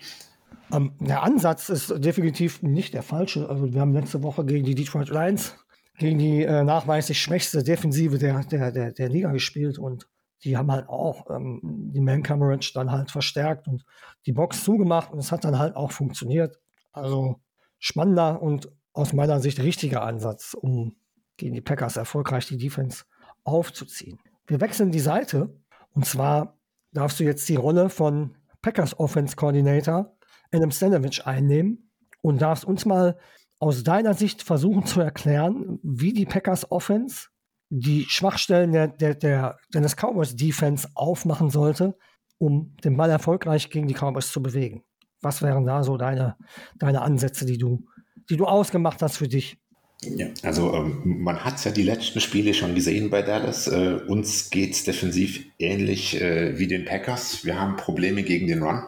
Ähm, 0.71 0.93
der 0.99 1.23
Ansatz 1.23 1.69
ist 1.69 1.93
definitiv 2.03 2.61
nicht 2.61 2.93
der 2.93 3.03
falsche. 3.03 3.49
Also 3.49 3.73
wir 3.73 3.81
haben 3.81 3.93
letzte 3.93 4.23
Woche 4.23 4.45
gegen 4.45 4.65
die 4.65 4.75
Detroit 4.75 5.09
Lions, 5.09 5.55
gegen 5.97 6.17
die 6.17 6.43
äh, 6.43 6.63
nachweislich 6.63 7.21
schwächste 7.21 7.63
Defensive 7.63 8.17
der, 8.17 8.43
der, 8.45 8.71
der, 8.71 8.91
der 8.91 9.09
Liga 9.09 9.31
gespielt 9.31 9.77
und 9.77 10.07
die 10.43 10.57
haben 10.57 10.71
halt 10.71 10.87
auch 10.89 11.29
ähm, 11.29 11.59
die 11.63 12.01
Man-Coverage 12.01 12.71
dann 12.73 12.91
halt 12.91 13.11
verstärkt 13.11 13.67
und 13.67 13.83
die 14.25 14.31
Box 14.31 14.63
zugemacht 14.63 15.11
und 15.11 15.19
es 15.19 15.31
hat 15.31 15.43
dann 15.43 15.59
halt 15.59 15.75
auch 15.75 15.91
funktioniert. 15.91 16.59
Also 16.93 17.41
spannender 17.77 18.41
und 18.41 18.71
aus 18.93 19.13
meiner 19.13 19.39
Sicht 19.39 19.59
richtiger 19.59 20.03
Ansatz, 20.03 20.53
um 20.53 20.95
gegen 21.37 21.53
die 21.53 21.61
Packers 21.61 21.97
erfolgreich 21.97 22.47
die 22.47 22.57
Defense 22.57 23.03
aufzuziehen. 23.43 24.19
Wir 24.51 24.59
wechseln 24.59 24.91
die 24.91 24.99
Seite. 24.99 25.57
Und 25.93 26.05
zwar 26.05 26.59
darfst 26.91 27.21
du 27.21 27.23
jetzt 27.23 27.47
die 27.47 27.55
Rolle 27.55 27.87
von 27.87 28.35
Packers 28.61 28.99
Offense 28.99 29.37
Coordinator 29.37 30.17
Adam 30.51 30.71
Stanovich 30.71 31.25
einnehmen 31.25 31.89
und 32.21 32.41
darfst 32.41 32.65
uns 32.65 32.85
mal 32.85 33.17
aus 33.59 33.85
deiner 33.85 34.13
Sicht 34.13 34.43
versuchen 34.43 34.85
zu 34.85 34.99
erklären, 34.99 35.79
wie 35.83 36.11
die 36.11 36.25
Packers 36.25 36.69
Offense 36.69 37.29
die 37.69 38.03
Schwachstellen 38.09 38.73
der, 38.73 38.89
der, 38.89 39.15
der, 39.15 39.57
des 39.73 39.95
Cowboys 39.95 40.35
Defense 40.35 40.89
aufmachen 40.95 41.49
sollte, 41.49 41.97
um 42.37 42.75
den 42.83 42.97
Ball 42.97 43.09
erfolgreich 43.09 43.69
gegen 43.69 43.87
die 43.87 43.93
Cowboys 43.93 44.33
zu 44.33 44.43
bewegen. 44.43 44.83
Was 45.21 45.41
wären 45.41 45.63
da 45.63 45.81
so 45.81 45.95
deine, 45.95 46.35
deine 46.75 47.03
Ansätze, 47.03 47.45
die 47.45 47.57
du, 47.57 47.85
die 48.29 48.35
du 48.35 48.43
ausgemacht 48.47 49.01
hast 49.01 49.15
für 49.15 49.29
dich? 49.29 49.60
Ja, 50.03 50.27
also 50.41 50.73
ähm, 50.73 51.21
man 51.21 51.43
hat 51.43 51.63
ja 51.63 51.71
die 51.71 51.83
letzten 51.83 52.21
Spiele 52.21 52.53
schon 52.55 52.73
gesehen 52.73 53.11
bei 53.11 53.21
Dallas. 53.21 53.67
Äh, 53.67 53.99
uns 54.07 54.49
geht 54.49 54.73
es 54.73 54.83
defensiv 54.83 55.45
ähnlich 55.59 56.19
äh, 56.19 56.57
wie 56.57 56.67
den 56.67 56.85
Packers. 56.85 57.45
Wir 57.45 57.59
haben 57.59 57.77
Probleme 57.77 58.23
gegen 58.23 58.47
den 58.47 58.63
Run. 58.63 58.83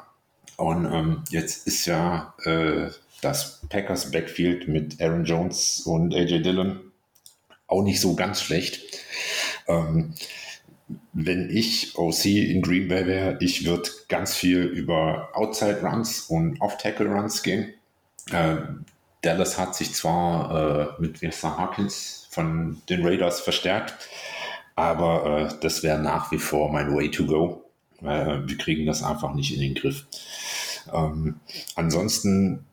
Und 0.57 0.85
ähm, 0.91 1.23
jetzt 1.29 1.67
ist 1.67 1.85
ja 1.85 2.33
äh, 2.45 2.89
das 3.21 3.61
Packers 3.69 4.11
Backfield 4.11 4.67
mit 4.67 5.01
Aaron 5.01 5.25
Jones 5.25 5.81
und 5.85 6.15
AJ 6.15 6.41
Dillon 6.41 6.79
auch 7.67 7.83
nicht 7.83 8.01
so 8.01 8.15
ganz 8.15 8.41
schlecht. 8.41 8.81
Ähm, 9.67 10.13
wenn 11.13 11.49
ich 11.49 11.97
OC 11.97 12.25
in 12.25 12.61
Green 12.61 12.87
Bay 12.87 13.05
wäre, 13.05 13.37
ich 13.39 13.65
würde 13.65 13.89
ganz 14.09 14.35
viel 14.35 14.63
über 14.63 15.29
Outside 15.33 15.81
Runs 15.81 16.21
und 16.21 16.59
Off-Tackle 16.59 17.07
Runs 17.07 17.43
gehen. 17.43 17.73
Äh, 18.31 18.57
Dallas 19.23 19.57
hat 19.57 19.73
sich 19.73 19.93
zwar 19.93 20.97
äh, 20.99 21.01
mit 21.01 21.21
Winston 21.21 21.57
Hawkins 21.57 22.27
von 22.29 22.81
den 22.89 23.05
Raiders 23.05 23.39
verstärkt, 23.39 23.95
aber 24.75 25.49
äh, 25.49 25.53
das 25.61 25.81
wäre 25.81 25.99
nach 25.99 26.31
wie 26.31 26.37
vor 26.37 26.71
mein 26.71 26.93
Way 26.93 27.09
to 27.09 27.25
go. 27.25 27.63
Äh, 28.01 28.39
wir 28.45 28.57
kriegen 28.57 28.85
das 28.85 29.01
einfach 29.01 29.33
nicht 29.33 29.53
in 29.53 29.61
den 29.61 29.75
Griff. 29.75 30.05
Ähm, 30.93 31.39
ansonsten 31.75 32.65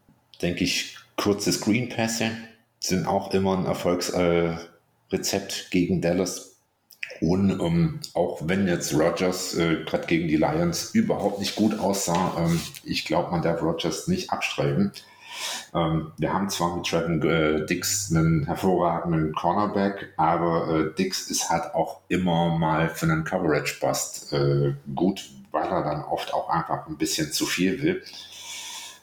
denke 0.43 0.65
ich, 0.65 0.97
kurze 1.17 1.53
Screen-Pässe 1.53 2.33
sind 2.81 3.07
auch 3.07 3.33
immer 3.33 3.57
ein 3.57 3.67
Erfolgsrezept 3.67 4.69
äh, 5.13 5.71
gegen 5.71 6.01
Dallas. 6.01 6.57
Und 7.21 7.61
ähm, 7.61 8.01
auch 8.15 8.41
wenn 8.43 8.67
jetzt 8.67 8.95
Rogers 8.95 9.55
äh, 9.55 9.85
gerade 9.85 10.07
gegen 10.07 10.27
die 10.27 10.37
Lions 10.37 10.95
überhaupt 10.95 11.39
nicht 11.39 11.55
gut 11.55 11.79
aussah, 11.79 12.35
ähm, 12.39 12.59
ich 12.83 13.05
glaube, 13.05 13.31
man 13.31 13.43
darf 13.43 13.63
Rogers 13.63 14.09
nicht 14.09 14.31
abstreiten. 14.31 14.93
Ähm, 15.75 16.13
wir 16.17 16.33
haben 16.33 16.51
zwar 16.51 16.77
mit 16.77 16.87
Trevin 16.87 17.23
äh, 17.23 17.67
Dix 17.67 18.11
einen 18.11 18.47
hervorragenden 18.47 19.35
Cornerback, 19.35 20.13
aber 20.17 20.69
äh, 20.69 20.95
Dix 20.95 21.31
ist 21.31 21.51
halt 21.51 21.75
auch 21.75 22.01
immer 22.09 22.57
mal 22.59 22.89
für 22.89 23.07
einen 23.07 23.25
Coverage-Bust 23.25 24.33
äh, 24.33 24.75
gut, 24.95 25.31
weil 25.51 25.69
er 25.69 25.83
dann 25.83 26.05
oft 26.05 26.35
auch 26.35 26.49
einfach 26.49 26.87
ein 26.87 26.97
bisschen 26.97 27.33
zu 27.33 27.47
viel 27.47 27.83
will. 27.83 28.03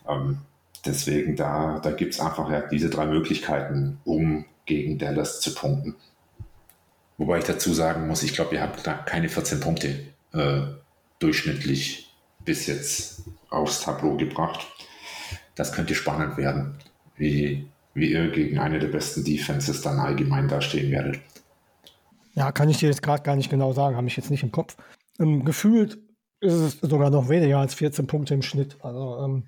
Ähm, 0.07 0.39
deswegen, 0.85 1.35
da, 1.35 1.79
da 1.79 1.91
gibt 1.91 2.13
es 2.13 2.19
einfach 2.19 2.49
ja 2.49 2.61
diese 2.61 2.89
drei 2.89 3.05
Möglichkeiten, 3.05 3.99
um 4.03 4.45
gegen 4.65 4.97
Dallas 4.97 5.39
zu 5.41 5.53
punkten. 5.53 5.95
Wobei 7.17 7.39
ich 7.39 7.45
dazu 7.45 7.73
sagen 7.73 8.07
muss, 8.07 8.23
ich 8.23 8.33
glaube, 8.33 8.55
ihr 8.55 8.61
habt 8.61 8.85
da 8.85 8.93
keine 8.93 9.29
14 9.29 9.59
Punkte 9.59 9.99
äh, 10.33 10.61
durchschnittlich 11.19 12.13
bis 12.45 12.67
jetzt 12.67 13.23
aufs 13.49 13.81
Tableau 13.81 14.15
gebracht 14.17 14.67
das 15.57 15.73
könnte 15.73 15.95
spannend 15.95 16.37
werden, 16.37 16.75
wie, 17.17 17.67
wie 17.93 18.11
ihr 18.11 18.31
gegen 18.31 18.59
eine 18.59 18.79
der 18.79 18.87
besten 18.87 19.23
Defenses 19.23 19.81
dann 19.81 19.99
allgemein 19.99 20.47
dastehen 20.47 20.91
werdet. 20.91 21.19
Ja, 22.35 22.51
kann 22.51 22.69
ich 22.69 22.77
dir 22.77 22.89
jetzt 22.89 23.01
gerade 23.01 23.23
gar 23.23 23.35
nicht 23.35 23.49
genau 23.49 23.73
sagen, 23.73 23.97
habe 23.97 24.07
ich 24.07 24.15
jetzt 24.15 24.29
nicht 24.29 24.43
im 24.43 24.51
Kopf. 24.51 24.77
Ähm, 25.19 25.43
gefühlt 25.43 25.97
ist 26.39 26.53
es 26.53 26.79
sogar 26.81 27.09
noch 27.09 27.29
weniger 27.29 27.57
als 27.57 27.73
14 27.73 28.05
Punkte 28.05 28.35
im 28.35 28.43
Schnitt. 28.43 28.77
Also 28.81 29.25
ähm, 29.25 29.47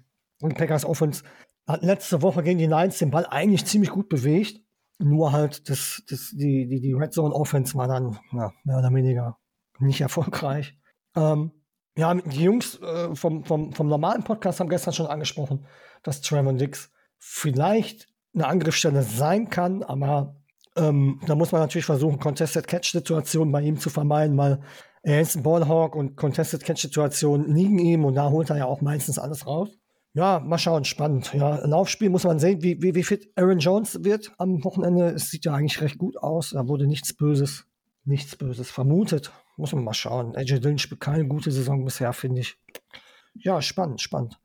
Packers 0.55 0.85
Offense 0.85 1.23
hat 1.67 1.83
letzte 1.83 2.23
Woche 2.23 2.41
gegen 2.41 2.57
die 2.57 2.65
Lions 2.65 2.97
den 2.97 3.11
Ball 3.11 3.27
eigentlich 3.27 3.65
ziemlich 3.65 3.91
gut 3.91 4.09
bewegt. 4.09 4.61
Nur 4.97 5.31
halt 5.31 5.69
das, 5.69 6.01
das, 6.09 6.31
die, 6.31 6.67
die, 6.67 6.81
die 6.81 6.93
Red 6.93 7.13
Zone 7.13 7.33
Offense 7.33 7.75
war 7.75 7.87
dann 7.87 8.19
ja, 8.33 8.51
mehr 8.63 8.79
oder 8.79 8.93
weniger 8.93 9.37
nicht 9.79 10.01
erfolgreich. 10.01 10.75
Ähm, 11.15 11.51
ja, 11.99 12.13
die 12.13 12.43
Jungs 12.43 12.79
äh, 12.81 13.13
vom, 13.13 13.43
vom, 13.43 13.73
vom 13.73 13.87
normalen 13.87 14.23
Podcast 14.23 14.59
haben 14.59 14.69
gestern 14.69 14.93
schon 14.93 15.07
angesprochen, 15.07 15.65
dass 16.01 16.21
Trevor 16.21 16.53
Dix 16.53 16.91
vielleicht 17.17 18.07
eine 18.33 18.47
Angriffsstelle 18.47 19.03
sein 19.03 19.49
kann, 19.49 19.83
aber 19.83 20.37
ähm, 20.77 21.19
da 21.27 21.35
muss 21.35 21.51
man 21.51 21.59
natürlich 21.59 21.85
versuchen, 21.85 22.19
Contested 22.19 22.67
Catch-Situationen 22.67 23.51
bei 23.51 23.61
ihm 23.61 23.77
zu 23.77 23.89
vermeiden, 23.89 24.37
weil 24.37 24.61
er 25.03 25.19
ist 25.19 25.35
ein 25.35 25.43
Ballhawk 25.43 25.95
und 25.95 26.15
Contested 26.15 26.63
Catch-Situationen 26.63 27.53
liegen 27.53 27.79
ihm 27.79 28.05
und 28.05 28.15
da 28.15 28.29
holt 28.29 28.49
er 28.49 28.57
ja 28.57 28.65
auch 28.65 28.79
meistens 28.79 29.19
alles 29.19 29.45
raus. 29.45 29.69
Ja, 30.13 30.39
mal 30.39 30.57
schauen, 30.57 30.85
spannend. 30.85 31.33
Ja, 31.33 31.65
Laufspiel 31.65 32.09
muss 32.09 32.23
man 32.23 32.39
sehen, 32.39 32.63
wie, 32.63 32.81
wie, 32.81 32.95
wie 32.95 33.03
fit 33.03 33.29
Aaron 33.35 33.59
Jones 33.59 34.03
wird 34.03 34.31
am 34.37 34.63
Wochenende. 34.63 35.09
Es 35.09 35.29
sieht 35.29 35.45
ja 35.45 35.53
eigentlich 35.53 35.81
recht 35.81 35.97
gut 35.97 36.17
aus. 36.17 36.51
Da 36.51 36.67
wurde 36.67 36.87
nichts 36.87 37.13
Böses, 37.13 37.65
nichts 38.05 38.35
Böses 38.35 38.71
vermutet. 38.71 39.31
Muss 39.59 39.73
man 39.73 39.83
mal 39.83 39.93
schauen. 39.93 40.37
AJ 40.37 40.61
Dillon 40.61 40.77
spielt 40.77 41.01
keine 41.01 41.27
gute 41.27 41.51
Saison 41.51 41.83
bisher, 41.83 42.13
finde 42.13 42.39
ich. 42.39 42.55
Ja, 43.33 43.61
spannend, 43.61 43.99
spannend. 43.99 44.39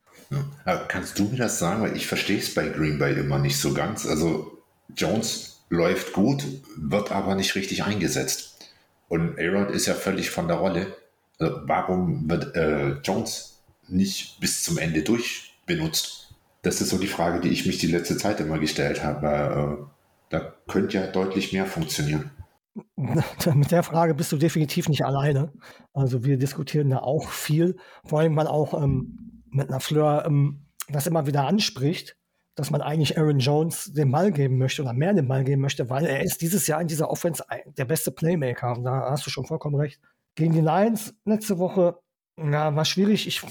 Ja, 0.67 0.77
kannst 0.89 1.21
du 1.21 1.29
mir 1.29 1.37
das 1.37 1.61
sagen? 1.61 1.83
Weil 1.83 1.97
ich 1.97 2.09
verstehe 2.09 2.39
es 2.39 2.53
bei 2.53 2.69
Green 2.69 2.99
Bay 2.99 3.15
immer 3.15 3.39
nicht 3.39 3.57
so 3.57 3.73
ganz. 3.73 4.07
Also 4.07 4.59
Jones 4.97 5.65
läuft 5.69 6.15
gut, 6.15 6.45
wird 6.77 7.13
aber 7.13 7.37
nicht 7.37 7.55
richtig 7.55 7.85
eingesetzt. 7.85 8.73
Und 9.09 9.39
Arod 9.39 9.71
ist 9.71 9.87
ja 9.87 9.95
völlig 9.95 10.31
von 10.31 10.49
der 10.49 10.57
Rolle. 10.57 10.97
Also 11.39 11.61
warum 11.63 12.29
wird 12.29 12.57
äh, 12.57 12.95
Jones 13.05 13.63
nicht 13.87 14.41
bis 14.41 14.65
zum 14.65 14.79
Ende 14.79 15.03
durch 15.03 15.55
benutzt? 15.65 16.35
Das 16.63 16.81
ist 16.81 16.91
so 16.91 16.99
die 16.99 17.07
Frage, 17.07 17.41
die 17.41 17.51
ich 17.51 17.67
mich 17.67 17.79
die 17.79 17.87
letzte 17.87 18.17
Zeit 18.17 18.41
immer 18.41 18.59
gestellt 18.59 19.05
habe. 19.05 19.79
Äh, 19.81 19.85
da 20.31 20.55
könnte 20.67 20.99
ja 20.99 21.07
deutlich 21.07 21.53
mehr 21.53 21.67
funktionieren. 21.67 22.33
Mit 22.97 23.71
der 23.71 23.83
Frage 23.83 24.15
bist 24.15 24.33
du 24.33 24.37
definitiv 24.37 24.89
nicht 24.89 25.05
alleine. 25.05 25.53
Also 25.93 26.25
wir 26.25 26.39
diskutieren 26.39 26.91
da 26.91 26.99
auch 26.99 27.29
viel, 27.29 27.77
vor 28.05 28.21
allem 28.21 28.35
man 28.35 28.47
auch 28.47 28.81
ähm, 28.83 29.43
mit 29.51 29.69
einer 29.69 29.81
Fleur 29.81 30.25
ähm, 30.27 30.67
das 30.89 31.07
immer 31.07 31.27
wieder 31.27 31.47
anspricht, 31.47 32.17
dass 32.57 32.71
man 32.71 32.81
eigentlich 32.81 33.19
Aaron 33.19 33.39
Jones 33.39 33.93
den 33.93 34.11
Ball 34.11 34.33
geben 34.33 34.59
möchte 34.59 34.83
oder 34.83 34.93
mehr 34.93 35.15
den 35.15 35.29
Ball 35.29 35.45
geben 35.45 35.63
möchte, 35.63 35.89
weil 35.89 36.05
er 36.05 36.23
ist 36.23 36.43
dieses 36.43 36.67
Jahr 36.67 36.81
in 36.81 36.89
dieser 36.89 37.11
Offense 37.11 37.45
der 37.67 37.85
beste 37.85 38.11
Playmaker. 38.11 38.77
Und 38.77 38.85
da 38.85 39.11
hast 39.11 39.27
du 39.27 39.31
schon 39.31 39.47
vollkommen 39.47 39.77
recht. 39.77 40.01
Gegen 40.35 40.53
die 40.53 40.61
Lions 40.61 41.15
letzte 41.25 41.59
Woche, 41.59 41.99
ja, 42.37 42.75
war 42.75 42.85
schwierig. 42.85 43.27
Ich 43.27 43.43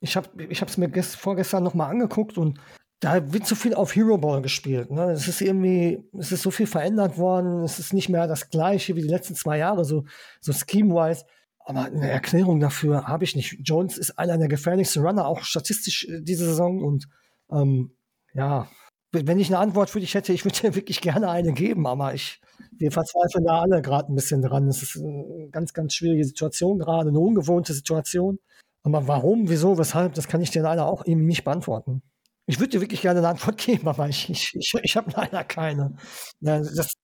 ich 0.00 0.16
habe 0.16 0.30
es 0.38 0.78
mir 0.78 0.88
gest, 0.88 1.16
vorgestern 1.16 1.62
nochmal 1.62 1.90
angeguckt 1.90 2.38
und 2.38 2.58
da 3.00 3.32
wird 3.32 3.46
zu 3.46 3.54
viel 3.54 3.74
auf 3.74 3.96
Hero 3.96 4.18
Ball 4.18 4.42
gespielt. 4.42 4.90
Ne? 4.90 5.10
Es 5.10 5.26
ist 5.26 5.40
irgendwie, 5.40 6.04
es 6.18 6.32
ist 6.32 6.42
so 6.42 6.50
viel 6.50 6.66
verändert 6.66 7.16
worden. 7.16 7.64
Es 7.64 7.78
ist 7.78 7.94
nicht 7.94 8.10
mehr 8.10 8.26
das 8.26 8.50
Gleiche 8.50 8.94
wie 8.94 9.02
die 9.02 9.08
letzten 9.08 9.34
zwei 9.34 9.56
Jahre, 9.56 9.86
so, 9.86 10.04
so 10.40 10.52
scheme-wise. 10.52 11.24
Aber 11.64 11.84
eine 11.84 12.10
Erklärung 12.10 12.60
dafür 12.60 13.06
habe 13.06 13.24
ich 13.24 13.34
nicht. 13.34 13.56
Jones 13.62 13.96
ist 13.96 14.18
einer 14.18 14.36
der 14.36 14.48
gefährlichsten 14.48 15.02
Runner, 15.02 15.26
auch 15.26 15.44
statistisch 15.44 16.06
äh, 16.08 16.20
diese 16.20 16.44
Saison. 16.44 16.82
Und 16.82 17.08
ähm, 17.50 17.92
ja, 18.34 18.68
wenn 19.12 19.40
ich 19.40 19.48
eine 19.48 19.58
Antwort 19.58 19.88
für 19.88 20.00
dich 20.00 20.14
hätte, 20.14 20.34
ich 20.34 20.44
würde 20.44 20.58
dir 20.60 20.74
wirklich 20.74 21.00
gerne 21.00 21.30
eine 21.30 21.54
geben, 21.54 21.86
aber 21.86 22.12
ich, 22.12 22.42
wir 22.76 22.92
verzweifeln 22.92 23.44
da 23.44 23.62
alle 23.62 23.80
gerade 23.80 24.12
ein 24.12 24.14
bisschen 24.14 24.42
dran. 24.42 24.68
Es 24.68 24.82
ist 24.82 24.98
eine 24.98 25.48
ganz, 25.50 25.72
ganz 25.72 25.94
schwierige 25.94 26.24
Situation 26.24 26.78
gerade, 26.78 27.08
eine 27.08 27.18
ungewohnte 27.18 27.72
Situation. 27.72 28.38
Aber 28.82 29.08
warum, 29.08 29.48
wieso, 29.48 29.78
weshalb, 29.78 30.14
das 30.14 30.28
kann 30.28 30.42
ich 30.42 30.50
dir 30.50 30.62
leider 30.62 30.86
auch 30.86 31.06
eben 31.06 31.24
nicht 31.24 31.44
beantworten. 31.44 32.02
Ich 32.50 32.58
würde 32.58 32.70
dir 32.70 32.80
wirklich 32.80 33.02
gerne 33.02 33.20
eine 33.20 33.28
Antwort 33.28 33.58
geben, 33.64 33.86
aber 33.86 34.08
ich, 34.08 34.28
ich, 34.28 34.52
ich, 34.58 34.74
ich 34.82 34.96
habe 34.96 35.12
leider 35.14 35.44
keine. 35.44 35.94
Das, 36.40 36.94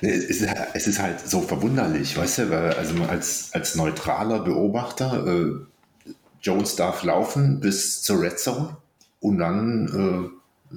es 0.00 0.86
ist 0.86 0.98
halt 1.00 1.28
so 1.28 1.40
verwunderlich, 1.40 2.16
weißt 2.16 2.38
du, 2.38 2.50
weil 2.50 2.72
also 2.74 3.02
als, 3.02 3.50
als 3.52 3.74
neutraler 3.74 4.44
Beobachter, 4.44 5.26
äh, 5.26 6.10
Jones 6.40 6.76
darf 6.76 7.02
laufen 7.02 7.58
bis 7.58 8.00
zur 8.02 8.22
Red 8.22 8.38
Zone 8.38 8.76
und 9.18 9.38
dann 9.38 10.30
äh, 10.72 10.76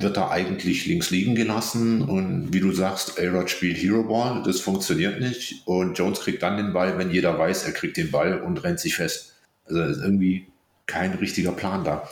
wird 0.00 0.16
er 0.16 0.30
eigentlich 0.30 0.86
links 0.86 1.10
liegen 1.10 1.34
gelassen 1.34 2.02
und 2.02 2.54
wie 2.54 2.60
du 2.60 2.72
sagst, 2.72 3.20
A-Rod 3.20 3.50
spielt 3.50 3.76
Hero 3.76 4.02
Ball, 4.04 4.42
das 4.44 4.60
funktioniert 4.60 5.20
nicht 5.20 5.66
und 5.66 5.98
Jones 5.98 6.20
kriegt 6.20 6.42
dann 6.42 6.56
den 6.56 6.72
Ball, 6.72 6.96
wenn 6.96 7.10
jeder 7.10 7.38
weiß, 7.38 7.64
er 7.64 7.72
kriegt 7.72 7.98
den 7.98 8.10
Ball 8.10 8.40
und 8.40 8.64
rennt 8.64 8.80
sich 8.80 8.96
fest. 8.96 9.34
Also 9.66 9.82
ist 9.82 9.98
irgendwie 9.98 10.46
kein 10.86 11.12
richtiger 11.12 11.52
Plan 11.52 11.84
da. 11.84 12.08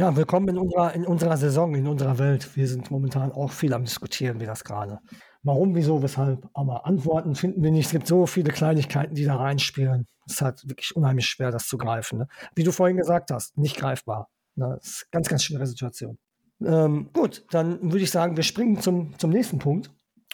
Ja, 0.00 0.16
willkommen 0.16 0.48
in 0.48 0.56
unserer, 0.56 0.94
in 0.94 1.04
unserer 1.04 1.36
Saison, 1.36 1.74
in 1.74 1.86
unserer 1.86 2.18
Welt. 2.18 2.56
Wir 2.56 2.66
sind 2.66 2.90
momentan 2.90 3.32
auch 3.32 3.52
viel 3.52 3.74
am 3.74 3.84
Diskutieren, 3.84 4.40
wie 4.40 4.46
das 4.46 4.64
gerade. 4.64 4.98
Warum, 5.42 5.74
wieso, 5.74 6.02
weshalb. 6.02 6.48
Aber 6.54 6.86
Antworten 6.86 7.34
finden 7.34 7.62
wir 7.62 7.70
nicht. 7.70 7.84
Es 7.84 7.92
gibt 7.92 8.06
so 8.06 8.24
viele 8.24 8.50
Kleinigkeiten, 8.50 9.14
die 9.14 9.26
da 9.26 9.36
reinspielen. 9.36 10.06
Es 10.24 10.36
ist 10.36 10.40
halt 10.40 10.66
wirklich 10.66 10.96
unheimlich 10.96 11.26
schwer, 11.26 11.50
das 11.50 11.68
zu 11.68 11.76
greifen. 11.76 12.20
Ne? 12.20 12.28
Wie 12.54 12.62
du 12.62 12.72
vorhin 12.72 12.96
gesagt 12.96 13.30
hast, 13.30 13.58
nicht 13.58 13.76
greifbar. 13.76 14.30
Ne? 14.54 14.74
Das 14.78 14.88
ist 14.88 15.02
eine 15.02 15.10
ganz, 15.10 15.28
ganz 15.28 15.44
schwere 15.44 15.66
Situation. 15.66 16.16
Ähm, 16.64 17.10
gut, 17.12 17.44
dann 17.50 17.82
würde 17.82 18.02
ich 18.02 18.10
sagen, 18.10 18.38
wir 18.38 18.42
springen 18.42 18.80
zum, 18.80 19.18
zum 19.18 19.28
nächsten 19.28 19.58
Punkt. 19.58 19.90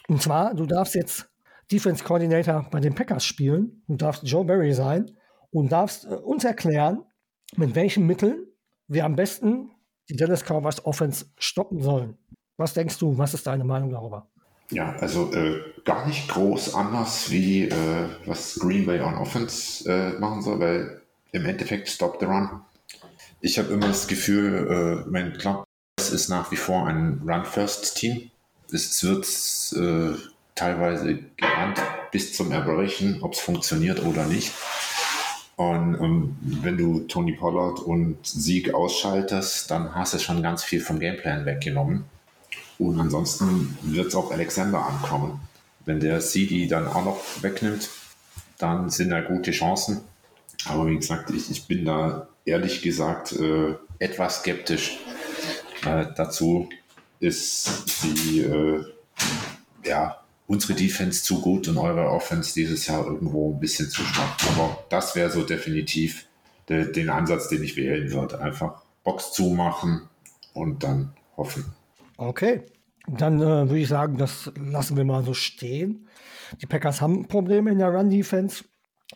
Und 0.07 0.21
zwar, 0.21 0.53
du 0.53 0.65
darfst 0.65 0.95
jetzt 0.95 1.29
Defense 1.69 2.05
Coordinator 2.05 2.65
bei 2.71 2.79
den 2.79 2.95
Packers 2.95 3.25
spielen. 3.25 3.83
Du 3.89 3.97
darfst 3.97 4.23
Joe 4.23 4.45
Barry 4.45 4.71
sein 4.71 5.11
und 5.51 5.73
darfst 5.73 6.05
äh, 6.05 6.15
uns 6.15 6.45
erklären, 6.45 7.03
mit 7.57 7.75
welchen 7.75 8.07
Mitteln 8.07 8.45
wir 8.87 9.05
am 9.05 9.15
besten 9.15 9.71
die 10.09 10.15
Dallas 10.15 10.43
Cowboys 10.43 10.83
Offense 10.85 11.25
stoppen 11.37 11.81
sollen. 11.81 12.17
Was 12.57 12.73
denkst 12.73 12.97
du? 12.97 13.17
Was 13.17 13.33
ist 13.33 13.45
deine 13.47 13.63
Meinung 13.63 13.91
darüber? 13.91 14.27
Ja, 14.69 14.95
also 14.97 15.33
äh, 15.33 15.61
gar 15.85 16.05
nicht 16.07 16.27
groß 16.27 16.73
anders, 16.73 17.31
wie 17.31 17.69
äh, 17.69 18.09
was 18.25 18.55
Green 18.55 18.85
Bay 18.85 18.99
on 18.99 19.15
Offense 19.15 19.89
äh, 19.89 20.19
machen 20.19 20.41
soll, 20.41 20.59
weil 20.59 21.01
im 21.31 21.45
Endeffekt 21.45 21.87
stop 21.87 22.17
the 22.19 22.25
run. 22.25 22.61
Ich 23.39 23.59
habe 23.59 23.71
immer 23.73 23.87
das 23.87 24.07
Gefühl, 24.07 25.03
äh, 25.05 25.09
mein, 25.09 25.37
es 25.97 26.11
ist 26.11 26.29
nach 26.29 26.51
wie 26.51 26.57
vor 26.57 26.87
ein 26.87 27.21
Run-First-Team. 27.25 28.29
Es 28.71 29.03
wird 29.03 29.25
äh, 29.75 30.17
teilweise 30.55 31.19
gerannt 31.37 31.81
bis 32.11 32.33
zum 32.33 32.51
Erbrechen, 32.51 33.21
ob 33.21 33.33
es 33.33 33.39
funktioniert 33.39 34.03
oder 34.03 34.25
nicht. 34.25 34.51
Und 35.57 35.95
ähm, 35.95 36.37
wenn 36.41 36.77
du 36.77 36.99
Tony 37.01 37.33
Pollard 37.33 37.79
und 37.79 38.25
Sieg 38.25 38.73
ausschaltest, 38.73 39.69
dann 39.71 39.93
hast 39.95 40.13
du 40.13 40.19
schon 40.19 40.43
ganz 40.43 40.63
viel 40.63 40.79
vom 40.79 40.99
Gameplan 40.99 41.45
weggenommen. 41.45 42.05
Und 42.77 42.99
ansonsten 42.99 43.75
wird 43.81 44.07
es 44.07 44.15
auf 44.15 44.31
Alexander 44.31 44.85
ankommen. 44.85 45.41
Wenn 45.83 45.99
der 45.99 46.19
CD 46.19 46.67
dann 46.67 46.87
auch 46.87 47.03
noch 47.03 47.19
wegnimmt, 47.41 47.89
dann 48.59 48.91
sind 48.91 49.09
da 49.09 49.21
gute 49.21 49.49
Chancen. 49.49 50.01
Aber 50.65 50.85
wie 50.87 50.97
gesagt, 50.97 51.31
ich, 51.31 51.49
ich 51.49 51.67
bin 51.67 51.85
da 51.85 52.27
ehrlich 52.45 52.83
gesagt 52.83 53.31
äh, 53.33 53.75
etwas 53.97 54.39
skeptisch, 54.41 54.99
äh, 55.85 56.05
dazu 56.15 56.69
ist 57.19 58.03
die, 58.03 58.41
äh, 58.41 58.83
ja, 59.83 60.21
unsere 60.47 60.73
Defense 60.73 61.23
zu 61.23 61.41
gut 61.41 61.67
und 61.67 61.77
eure 61.77 62.09
Offense 62.09 62.53
dieses 62.53 62.87
Jahr 62.87 63.05
irgendwo 63.05 63.53
ein 63.53 63.59
bisschen 63.59 63.89
zu 63.89 64.01
schwach. 64.01 64.37
Aber 64.49 64.83
das 64.89 65.15
wäre 65.15 65.29
so 65.29 65.43
definitiv 65.43 66.27
de, 66.69 66.91
den 66.91 67.09
Ansatz, 67.09 67.49
den 67.49 67.61
ich 67.63 67.75
wählen 67.75 68.11
würde. 68.11 68.39
Einfach 68.39 68.81
Box 69.03 69.33
zumachen 69.33 70.09
und 70.53 70.83
dann 70.83 71.13
hoffen. 71.35 71.65
Okay, 72.17 72.63
dann 73.07 73.39
äh, 73.41 73.69
würde 73.69 73.79
ich 73.79 73.87
sagen, 73.87 74.17
das 74.17 74.51
lassen 74.55 74.97
wir 74.97 75.05
mal 75.05 75.23
so 75.23 75.33
stehen. 75.33 76.07
Die 76.61 76.65
Packers 76.65 77.01
haben 77.01 77.27
Probleme 77.27 77.71
in 77.71 77.79
der 77.79 77.89
Run-Defense. 77.89 78.63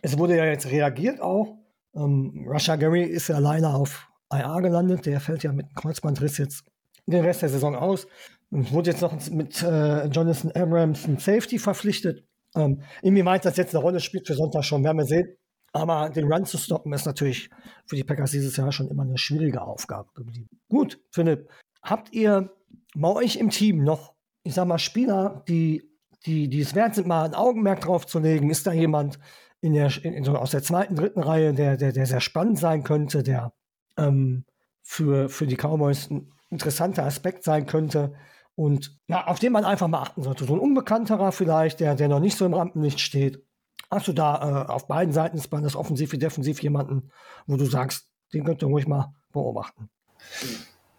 Es 0.01 0.17
wurde 0.17 0.37
ja 0.37 0.45
jetzt 0.45 0.67
reagiert 0.67 1.21
auch. 1.21 1.57
Ähm, 1.95 2.45
Russia 2.47 2.75
Gary 2.75 3.03
ist 3.03 3.29
ja 3.29 3.35
alleine 3.35 3.73
auf 3.73 4.07
IA 4.31 4.59
gelandet. 4.59 5.05
Der 5.05 5.19
fällt 5.19 5.43
ja 5.43 5.51
mit 5.51 5.75
Kreuzbandriss 5.75 6.37
jetzt 6.37 6.65
den 7.11 7.23
Rest 7.23 7.41
der 7.41 7.49
Saison 7.49 7.75
aus. 7.75 8.07
Und 8.49 8.71
wurde 8.73 8.91
jetzt 8.91 9.01
noch 9.01 9.13
mit 9.29 9.61
äh, 9.63 10.07
Jonathan 10.07 10.51
Abrams 10.51 11.07
ein 11.07 11.17
Safety 11.17 11.57
verpflichtet. 11.57 12.25
Ähm, 12.55 12.81
inwieweit 13.01 13.45
das 13.45 13.55
jetzt 13.57 13.73
eine 13.73 13.83
Rolle 13.83 14.01
spielt 14.01 14.27
für 14.27 14.33
Sonntag 14.33 14.63
schon, 14.65 14.83
werden 14.83 14.97
wir 14.97 15.05
sehen. 15.05 15.37
Aber 15.73 16.09
den 16.09 16.31
Run 16.31 16.45
zu 16.45 16.57
stoppen 16.57 16.91
ist 16.91 17.05
natürlich 17.05 17.49
für 17.85 17.95
die 17.95 18.03
Packers 18.03 18.31
dieses 18.31 18.57
Jahr 18.57 18.71
schon 18.71 18.89
immer 18.89 19.03
eine 19.03 19.17
schwierige 19.17 19.61
Aufgabe 19.61 20.09
geblieben. 20.13 20.49
Gut, 20.67 20.99
Philipp, 21.11 21.49
habt 21.81 22.13
ihr 22.13 22.51
bei 22.93 23.07
euch 23.09 23.37
im 23.37 23.49
Team 23.49 23.83
noch, 23.83 24.13
ich 24.43 24.53
sag 24.53 24.67
mal, 24.67 24.79
Spieler, 24.79 25.45
die, 25.47 25.89
die, 26.25 26.49
die 26.49 26.59
es 26.59 26.75
wert 26.75 26.95
sind, 26.95 27.07
mal 27.07 27.23
ein 27.23 27.35
Augenmerk 27.35 27.81
drauf 27.81 28.05
zu 28.05 28.19
legen? 28.19 28.49
Ist 28.49 28.67
da 28.67 28.73
jemand 28.73 29.17
in 29.61 29.73
der, 29.73 29.91
in, 30.03 30.13
in, 30.13 30.27
aus 30.27 30.51
der 30.51 30.63
zweiten, 30.63 30.95
dritten 30.95 31.21
Reihe, 31.21 31.53
der, 31.53 31.77
der, 31.77 31.93
der 31.93 32.05
sehr 32.05 32.19
spannend 32.19 32.59
sein 32.59 32.83
könnte, 32.83 33.23
der 33.23 33.53
ähm, 33.97 34.43
für, 34.81 35.29
für 35.29 35.47
die 35.47 35.55
Cowboys 35.55 36.09
ein 36.09 36.33
interessanter 36.51 37.05
Aspekt 37.05 37.43
sein 37.43 37.65
könnte 37.65 38.13
und 38.55 38.99
ja, 39.07 39.25
auf 39.25 39.39
den 39.39 39.53
man 39.53 39.65
einfach 39.65 39.87
mal 39.87 40.01
achten 40.01 40.21
sollte. 40.21 40.45
So 40.45 40.53
ein 40.53 40.59
Unbekannterer 40.59 41.31
vielleicht, 41.31 41.79
der, 41.79 41.95
der 41.95 42.09
noch 42.09 42.19
nicht 42.19 42.37
so 42.37 42.45
im 42.45 42.53
Rampenlicht 42.53 42.99
steht. 42.99 43.43
Hast 43.89 44.07
du 44.07 44.13
da 44.13 44.65
äh, 44.65 44.71
auf 44.71 44.87
beiden 44.87 45.13
Seiten 45.13 45.37
des 45.37 45.47
Bandes, 45.47 45.75
offensiv 45.75 46.11
wie 46.11 46.17
defensiv, 46.17 46.61
jemanden, 46.61 47.11
wo 47.47 47.57
du 47.57 47.65
sagst, 47.65 48.07
den 48.33 48.43
könnt 48.43 48.61
ihr 48.61 48.67
ruhig 48.67 48.87
mal 48.87 49.13
beobachten? 49.31 49.89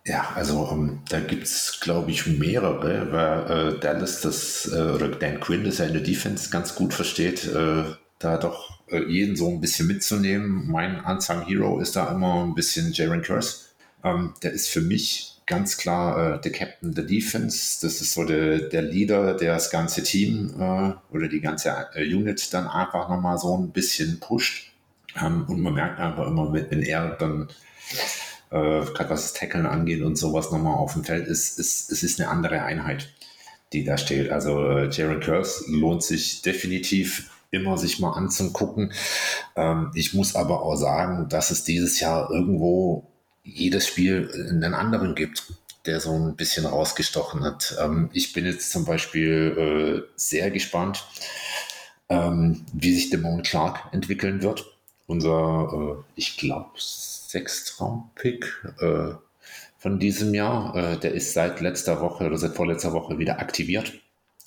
Ja, 0.04 0.32
also 0.34 0.60
um, 0.60 0.88
ähm, 0.88 1.02
da 1.08 1.20
gibt 1.20 1.44
es, 1.44 1.78
glaube 1.80 2.10
ich, 2.10 2.26
mehrere, 2.26 3.12
weil 3.12 3.74
äh, 3.74 3.80
Dallas 3.80 4.20
das, 4.20 4.68
äh, 4.72 4.92
oder 4.94 5.08
Dan 5.08 5.38
Quinn 5.40 5.64
das 5.64 5.78
ja 5.78 5.84
in 5.84 5.92
der 5.92 6.02
Defense 6.02 6.50
ganz 6.50 6.74
gut 6.74 6.92
versteht, 6.92 7.46
äh, 7.46 7.84
da 8.18 8.36
doch 8.36 8.80
äh, 8.88 9.04
jeden 9.04 9.36
so 9.36 9.48
ein 9.48 9.60
bisschen 9.60 9.86
mitzunehmen. 9.86 10.66
Mein 10.68 11.04
Unsung 11.04 11.42
Hero 11.46 11.78
ist 11.78 11.94
da 11.94 12.10
immer 12.10 12.42
ein 12.42 12.54
bisschen 12.54 12.92
Jaron 12.92 13.22
Curse. 13.22 13.66
Ähm, 14.02 14.34
der 14.42 14.52
ist 14.52 14.68
für 14.68 14.80
mich 14.80 15.31
ganz 15.46 15.76
klar 15.76 16.36
äh, 16.36 16.40
der 16.40 16.52
Captain 16.52 16.94
der 16.94 17.04
Defense. 17.04 17.78
Das 17.82 18.00
ist 18.00 18.12
so 18.12 18.24
der, 18.24 18.68
der 18.68 18.82
Leader, 18.82 19.34
der 19.34 19.54
das 19.54 19.70
ganze 19.70 20.02
Team 20.02 20.54
äh, 20.58 21.14
oder 21.14 21.28
die 21.28 21.40
ganze 21.40 21.88
Unit 21.96 22.52
dann 22.54 22.66
einfach 22.66 23.08
nochmal 23.08 23.38
so 23.38 23.56
ein 23.56 23.70
bisschen 23.70 24.20
pusht. 24.20 24.72
Ähm, 25.20 25.44
und 25.48 25.60
man 25.60 25.74
merkt 25.74 26.00
einfach 26.00 26.26
immer, 26.26 26.52
wenn 26.52 26.82
er 26.82 27.10
dann 27.10 27.48
äh, 28.50 28.84
gerade 28.84 29.10
was 29.10 29.22
das 29.22 29.32
Tackeln 29.32 29.66
angeht 29.66 30.02
und 30.02 30.16
sowas 30.16 30.50
nochmal 30.50 30.74
auf 30.74 30.92
dem 30.92 31.04
Feld 31.04 31.26
ist, 31.26 31.58
ist, 31.58 31.90
es 31.90 32.02
ist 32.02 32.20
eine 32.20 32.30
andere 32.30 32.62
Einheit, 32.62 33.12
die 33.72 33.84
da 33.84 33.96
steht. 33.96 34.30
Also 34.30 34.68
äh, 34.68 34.90
Jaron 34.90 35.20
Curse 35.20 35.64
lohnt 35.68 36.02
sich 36.02 36.42
definitiv 36.42 37.30
immer 37.50 37.76
sich 37.76 38.00
mal 38.00 38.12
anzugucken. 38.12 38.92
Ähm, 39.56 39.90
ich 39.94 40.14
muss 40.14 40.34
aber 40.34 40.62
auch 40.62 40.76
sagen, 40.76 41.28
dass 41.28 41.50
es 41.50 41.64
dieses 41.64 42.00
Jahr 42.00 42.30
irgendwo 42.30 43.11
jedes 43.44 43.86
Spiel 43.86 44.30
einen 44.50 44.74
anderen 44.74 45.14
gibt, 45.14 45.44
der 45.86 46.00
so 46.00 46.14
ein 46.14 46.36
bisschen 46.36 46.66
rausgestochen 46.66 47.44
hat. 47.44 47.76
Ähm, 47.80 48.10
ich 48.12 48.32
bin 48.32 48.44
jetzt 48.44 48.70
zum 48.70 48.84
Beispiel 48.84 50.04
äh, 50.06 50.12
sehr 50.16 50.50
gespannt, 50.50 51.04
ähm, 52.08 52.64
wie 52.72 52.94
sich 52.94 53.10
Demon 53.10 53.42
Clark 53.42 53.92
entwickeln 53.92 54.42
wird. 54.42 54.64
Unser, 55.06 55.98
äh, 55.98 56.02
ich 56.14 56.36
glaube, 56.36 56.70
Sechstraum-Pick 56.76 58.64
äh, 58.80 59.14
von 59.78 59.98
diesem 59.98 60.32
Jahr. 60.34 60.76
Äh, 60.76 60.98
der 60.98 61.12
ist 61.12 61.32
seit 61.32 61.60
letzter 61.60 62.00
Woche 62.00 62.24
oder 62.26 62.38
seit 62.38 62.54
vorletzter 62.54 62.92
Woche 62.92 63.18
wieder 63.18 63.40
aktiviert. 63.40 63.92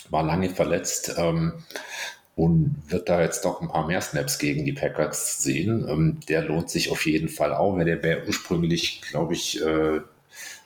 War 0.09 0.23
lange 0.23 0.49
verletzt 0.49 1.15
ähm, 1.17 1.63
und 2.35 2.75
wird 2.87 3.07
da 3.07 3.21
jetzt 3.21 3.45
doch 3.45 3.61
ein 3.61 3.69
paar 3.69 3.87
mehr 3.87 4.01
Snaps 4.01 4.39
gegen 4.39 4.65
die 4.65 4.73
Packers 4.73 5.41
sehen. 5.41 5.87
Ähm, 5.87 6.19
der 6.27 6.41
lohnt 6.41 6.69
sich 6.69 6.91
auf 6.91 7.05
jeden 7.05 7.29
Fall 7.29 7.53
auch, 7.53 7.77
weil 7.77 7.85
der 7.85 8.03
wäre 8.03 8.27
ursprünglich, 8.27 9.01
glaube 9.09 9.33
ich, 9.33 9.61
äh, 9.61 10.01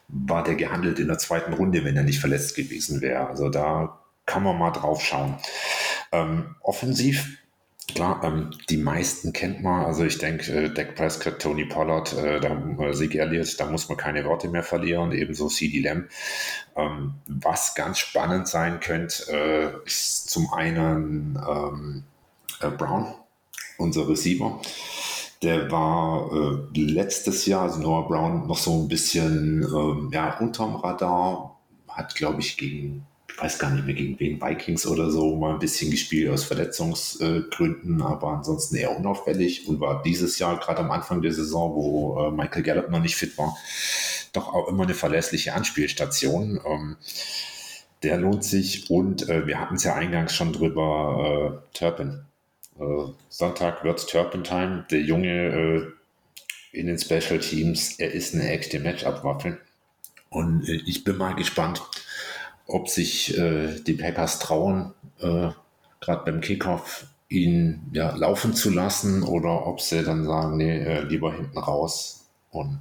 war 0.08 0.44
der 0.44 0.56
gehandelt 0.56 1.00
in 1.00 1.08
der 1.08 1.20
zweiten 1.20 1.54
Runde, 1.54 1.86
wenn 1.86 1.96
er 1.96 2.04
nicht 2.04 2.20
verletzt 2.20 2.56
gewesen 2.56 3.02
wäre. 3.02 3.28
Also 3.28 3.50
da 3.50 4.00
kann 4.26 4.44
man 4.44 4.58
mal 4.58 4.72
drauf 4.72 5.04
schauen. 5.04 5.36
Ähm, 6.12 6.56
offensiv 6.62 7.38
Klar, 7.96 8.22
ähm, 8.24 8.52
die 8.70 8.78
meisten 8.78 9.34
kennt 9.34 9.64
man. 9.64 9.86
Also 9.86 10.04
ich 10.04 10.18
denke, 10.18 10.52
äh, 10.52 10.74
Dak 10.74 10.96
Prescott, 10.96 11.40
Tony 11.40 11.66
Pollard, 11.66 12.14
äh, 12.14 12.40
da, 12.40 12.56
äh, 12.80 12.94
Zeke 12.94 13.20
Elliott, 13.20 13.60
da 13.60 13.70
muss 13.70 13.90
man 13.90 13.98
keine 13.98 14.26
Worte 14.26 14.48
mehr 14.50 14.64
verlieren. 14.64 15.12
Ebenso 15.12 15.48
CD 15.48 15.82
Lamb. 15.82 16.10
Ähm, 16.76 17.16
was 17.28 17.76
ganz 17.76 18.00
spannend 18.00 18.48
sein 18.48 18.80
könnte, 18.80 19.32
äh, 19.32 19.88
ist 19.88 20.30
zum 20.30 20.54
einen 20.54 21.40
ähm, 21.50 22.04
äh, 22.62 22.70
Brown, 22.70 23.14
unser 23.78 24.08
Receiver. 24.08 24.62
Der 25.42 25.72
war 25.72 26.32
äh, 26.32 26.80
letztes 26.80 27.46
Jahr, 27.46 27.64
also 27.64 27.80
Noah 27.80 28.08
Brown, 28.08 28.48
noch 28.48 28.58
so 28.58 28.82
ein 28.82 28.88
bisschen 28.88 29.64
ähm, 29.64 30.10
ja, 30.14 30.38
unterm 30.40 30.76
Radar. 30.76 31.60
Hat, 31.88 32.16
glaube 32.16 32.42
ich, 32.42 32.58
gegen 32.58 33.06
weiß 33.42 33.60
gar 33.60 33.72
nicht 33.72 33.86
mehr 33.86 33.96
gegen 33.96 34.20
wen, 34.20 34.42
Vikings 34.42 34.86
oder 34.86 35.10
so, 35.10 35.36
mal 35.36 35.54
ein 35.54 35.60
bisschen 35.60 35.92
gespielt 35.92 36.30
aus 36.30 36.44
Verletzungsgründen, 36.44 38.02
aber 38.02 38.30
ansonsten 38.30 38.76
eher 38.76 38.98
unauffällig 38.98 39.68
und 39.68 39.80
war 39.80 40.02
dieses 40.04 40.40
Jahr 40.40 40.60
gerade 40.60 40.80
am 40.80 40.92
Anfang 40.92 41.22
der 41.22 41.34
Saison, 41.34 41.76
wo 41.76 42.20
äh, 42.20 42.32
Michael 42.32 42.64
Gallup 42.64 42.90
noch 42.90 43.02
nicht 43.02 43.16
fit 43.16 43.38
war, 43.38 43.56
doch 44.34 44.54
auch 44.54 44.68
immer 44.68 44.84
eine 44.84 44.94
verlässliche 44.94 45.54
Anspielstation. 45.54 46.60
Ähm, 46.66 46.98
der 48.04 48.18
lohnt 48.18 48.44
sich 48.44 48.90
und 48.90 49.28
äh, 49.28 49.46
wir 49.46 49.60
hatten 49.60 49.76
es 49.76 49.84
ja 49.84 49.96
eingangs 49.96 50.34
schon 50.34 50.54
drüber, 50.54 51.62
äh, 51.74 51.78
Turpin. 51.78 52.26
Sonntag 53.28 53.84
wird 53.84 54.10
Turpentime, 54.10 54.86
der 54.90 55.02
Junge 55.02 55.92
in 56.72 56.88
den 56.88 56.98
Special 56.98 57.40
Teams, 57.40 58.00
er 58.00 58.14
ist 58.14 58.34
eine 58.34 58.50
echte 58.50 58.80
Matchup-Waffe. 58.80 59.58
Und 60.30 60.70
ich 60.70 61.04
bin 61.04 61.18
mal 61.18 61.36
gespannt, 61.36 61.82
ob 62.70 62.88
sich 62.88 63.38
äh, 63.38 63.80
die 63.86 63.94
Packers 63.94 64.40
trauen, 64.40 64.94
äh, 65.20 65.50
gerade 66.00 66.26
beim 66.26 66.42
Kickoff 66.42 67.08
ihn 67.28 67.82
ja, 67.94 68.16
laufen 68.16 68.54
zu 68.54 68.70
lassen 68.72 69.24
oder 69.24 69.68
ob 69.68 69.82
sie 69.82 70.04
dann 70.04 70.26
sagen, 70.26 70.58
nee, 70.58 70.80
äh, 70.80 71.02
lieber 71.02 71.34
hinten 71.34 71.58
raus 71.58 72.28
und 72.52 72.80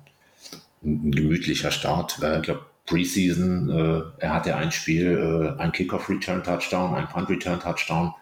ein, 0.83 1.09
ein 1.09 1.13
gemütlicher 1.13 1.71
Start. 1.71 2.19
Ich 2.21 2.43
glaube, 2.43 2.67
Preseason, 2.87 3.69
äh, 3.69 4.03
er 4.19 4.35
hatte 4.35 4.57
ein 4.57 4.73
Spiel, 4.73 5.55
äh, 5.59 5.61
ein 5.61 5.73
Kickoff-Return-Touchdown, 5.73 6.95
ein 6.95 7.09
Punt-Return-Touchdown 7.09 8.15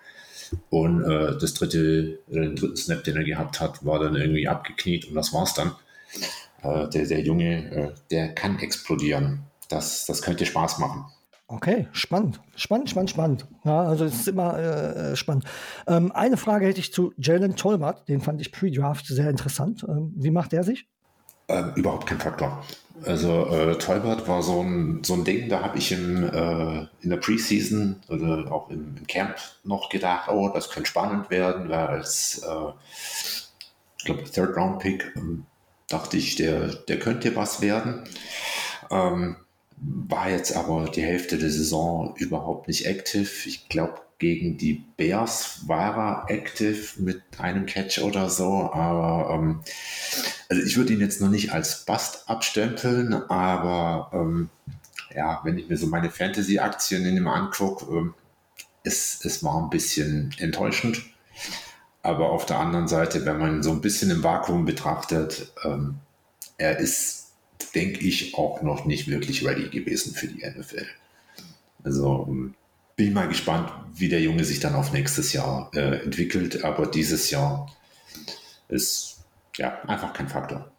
und 0.70 1.04
äh, 1.04 1.38
das 1.38 1.54
dritte, 1.54 2.18
den 2.26 2.56
dritten 2.56 2.76
Snap, 2.76 3.04
den 3.04 3.16
er 3.16 3.24
gehabt 3.24 3.60
hat, 3.60 3.84
war 3.84 4.00
dann 4.00 4.16
irgendwie 4.16 4.48
abgekniet 4.48 5.08
und 5.08 5.14
das 5.14 5.32
war's 5.32 5.54
dann. 5.54 5.72
der, 6.62 6.88
der 6.88 7.20
Junge, 7.20 7.94
der 8.10 8.34
kann 8.34 8.58
explodieren. 8.58 9.44
Das, 9.68 10.06
das 10.06 10.22
könnte 10.22 10.46
Spaß 10.46 10.78
machen. 10.78 11.04
Okay, 11.48 11.86
spannend. 11.92 12.40
Spannend, 12.56 12.90
spannend, 12.90 13.10
spannend. 13.10 13.46
Ja, 13.64 13.82
also 13.82 14.04
es 14.04 14.14
ist 14.14 14.28
immer 14.28 14.58
äh, 14.58 15.12
äh, 15.12 15.16
spannend. 15.16 15.44
Ähm, 15.86 16.10
eine 16.10 16.36
Frage 16.36 16.66
hätte 16.66 16.80
ich 16.80 16.92
zu 16.92 17.12
Jalen 17.18 17.54
Tolbert, 17.54 18.08
den 18.08 18.20
fand 18.20 18.40
ich 18.40 18.50
pre-draft 18.50 19.06
sehr 19.06 19.30
interessant. 19.30 19.84
Ähm, 19.88 20.12
wie 20.16 20.32
macht 20.32 20.50
der 20.50 20.64
sich? 20.64 20.88
Ähm, 21.48 21.72
überhaupt 21.76 22.08
kein 22.08 22.18
Faktor. 22.18 22.64
Also 23.04 23.46
äh, 23.46 23.78
Tolbert 23.78 24.26
war 24.26 24.42
so 24.42 24.60
ein, 24.60 25.04
so 25.04 25.14
ein 25.14 25.24
Ding, 25.24 25.48
da 25.48 25.62
habe 25.62 25.78
ich 25.78 25.92
im, 25.92 26.24
äh, 26.24 26.86
in 27.02 27.10
der 27.10 27.18
Preseason 27.18 28.00
oder 28.08 28.50
auch 28.50 28.68
im, 28.70 28.96
im, 28.96 29.06
Camp 29.06 29.36
noch 29.62 29.88
gedacht, 29.88 30.28
oh, 30.28 30.50
das 30.52 30.70
könnte 30.70 30.88
spannend 30.88 31.30
werden, 31.30 31.68
weil 31.68 31.86
als, 31.86 32.38
äh, 32.38 32.72
ich 33.98 34.04
glaube, 34.04 34.24
Third-Round-Pick 34.24 35.12
ähm, 35.14 35.46
dachte 35.88 36.16
ich, 36.16 36.34
der, 36.34 36.74
der 36.74 36.98
könnte 36.98 37.36
was 37.36 37.60
werden. 37.60 38.02
Ähm, 38.90 39.36
war 39.76 40.30
jetzt 40.30 40.56
aber 40.56 40.86
die 40.86 41.02
Hälfte 41.02 41.38
der 41.38 41.50
Saison 41.50 42.14
überhaupt 42.16 42.68
nicht 42.68 42.88
aktiv. 42.88 43.46
Ich 43.46 43.68
glaube, 43.68 44.00
gegen 44.18 44.56
die 44.56 44.84
Bears 44.96 45.60
war 45.66 45.96
er 45.96 46.30
aktiv 46.30 46.96
mit 46.98 47.22
einem 47.38 47.66
Catch 47.66 47.98
oder 47.98 48.30
so, 48.30 48.70
aber 48.72 49.34
ähm, 49.34 49.60
also 50.48 50.62
ich 50.62 50.76
würde 50.76 50.94
ihn 50.94 51.00
jetzt 51.00 51.20
noch 51.20 51.28
nicht 51.28 51.52
als 51.52 51.84
Bust 51.84 52.28
abstempeln, 52.28 53.12
aber 53.12 54.10
ähm, 54.14 54.48
ja, 55.14 55.40
wenn 55.44 55.58
ich 55.58 55.68
mir 55.68 55.76
so 55.76 55.86
meine 55.86 56.10
Fantasy-Aktien 56.10 57.04
in 57.04 57.16
ihm 57.16 57.28
angucke, 57.28 57.86
ähm, 57.94 58.14
es, 58.84 59.24
es 59.24 59.42
war 59.42 59.62
ein 59.62 59.70
bisschen 59.70 60.34
enttäuschend. 60.38 61.02
Aber 62.02 62.30
auf 62.30 62.46
der 62.46 62.58
anderen 62.58 62.86
Seite, 62.86 63.26
wenn 63.26 63.38
man 63.38 63.62
so 63.62 63.72
ein 63.72 63.80
bisschen 63.80 64.10
im 64.10 64.22
Vakuum 64.22 64.64
betrachtet, 64.64 65.52
ähm, 65.64 65.96
er 66.56 66.78
ist 66.78 67.25
denke 67.74 68.00
ich, 68.00 68.34
auch 68.34 68.62
noch 68.62 68.84
nicht 68.84 69.08
wirklich 69.08 69.44
ready 69.44 69.68
gewesen 69.68 70.14
für 70.14 70.28
die 70.28 70.44
NFL. 70.46 70.86
Also 71.84 72.26
ähm, 72.28 72.54
bin 72.96 73.12
mal 73.12 73.28
gespannt, 73.28 73.70
wie 73.94 74.08
der 74.08 74.20
Junge 74.20 74.44
sich 74.44 74.60
dann 74.60 74.74
auf 74.74 74.92
nächstes 74.92 75.32
Jahr 75.32 75.70
äh, 75.74 76.02
entwickelt. 76.02 76.64
Aber 76.64 76.86
dieses 76.86 77.30
Jahr 77.30 77.70
ist 78.68 79.24
ja 79.56 79.80
einfach 79.82 80.12
kein 80.12 80.28
Faktor. 80.28 80.70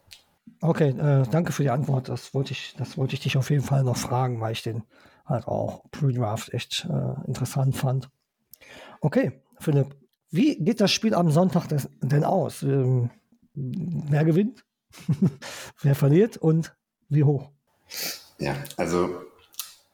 Okay, 0.62 0.90
äh, 0.90 1.24
danke 1.30 1.52
für 1.52 1.64
die 1.64 1.70
Antwort. 1.70 2.10
Das 2.10 2.34
wollte 2.34 2.52
ich, 2.52 2.74
das 2.78 2.98
wollte 2.98 3.14
ich 3.14 3.20
dich 3.20 3.38
auf 3.38 3.50
jeden 3.50 3.64
Fall 3.64 3.84
noch 3.84 3.98
fragen, 3.98 4.42
weil 4.42 4.54
ich 4.54 4.64
den 4.64 4.84
halt 5.26 5.48
auch 5.48 5.84
Pre-Draft 5.92 6.54
echt 6.54 6.88
äh, 6.90 7.28
interessant 7.28 7.76
fand. 7.76 8.10
Okay, 9.02 9.44
Philipp, 9.60 9.96
wie 10.32 10.58
geht 10.58 10.82
das 10.82 10.92
Spiel 10.92 11.14
am 11.14 11.30
Sonntag 11.32 11.68
des, 11.68 11.90
denn 12.02 12.24
aus? 12.24 12.64
Ähm, 12.64 13.12
wer 13.54 14.26
gewinnt? 14.26 14.64
wer 15.82 15.96
verliert 15.96 16.38
und 16.38 16.74
wie 17.10 17.24
hoch? 17.24 17.50
Ja, 18.40 18.56
also 18.76 19.22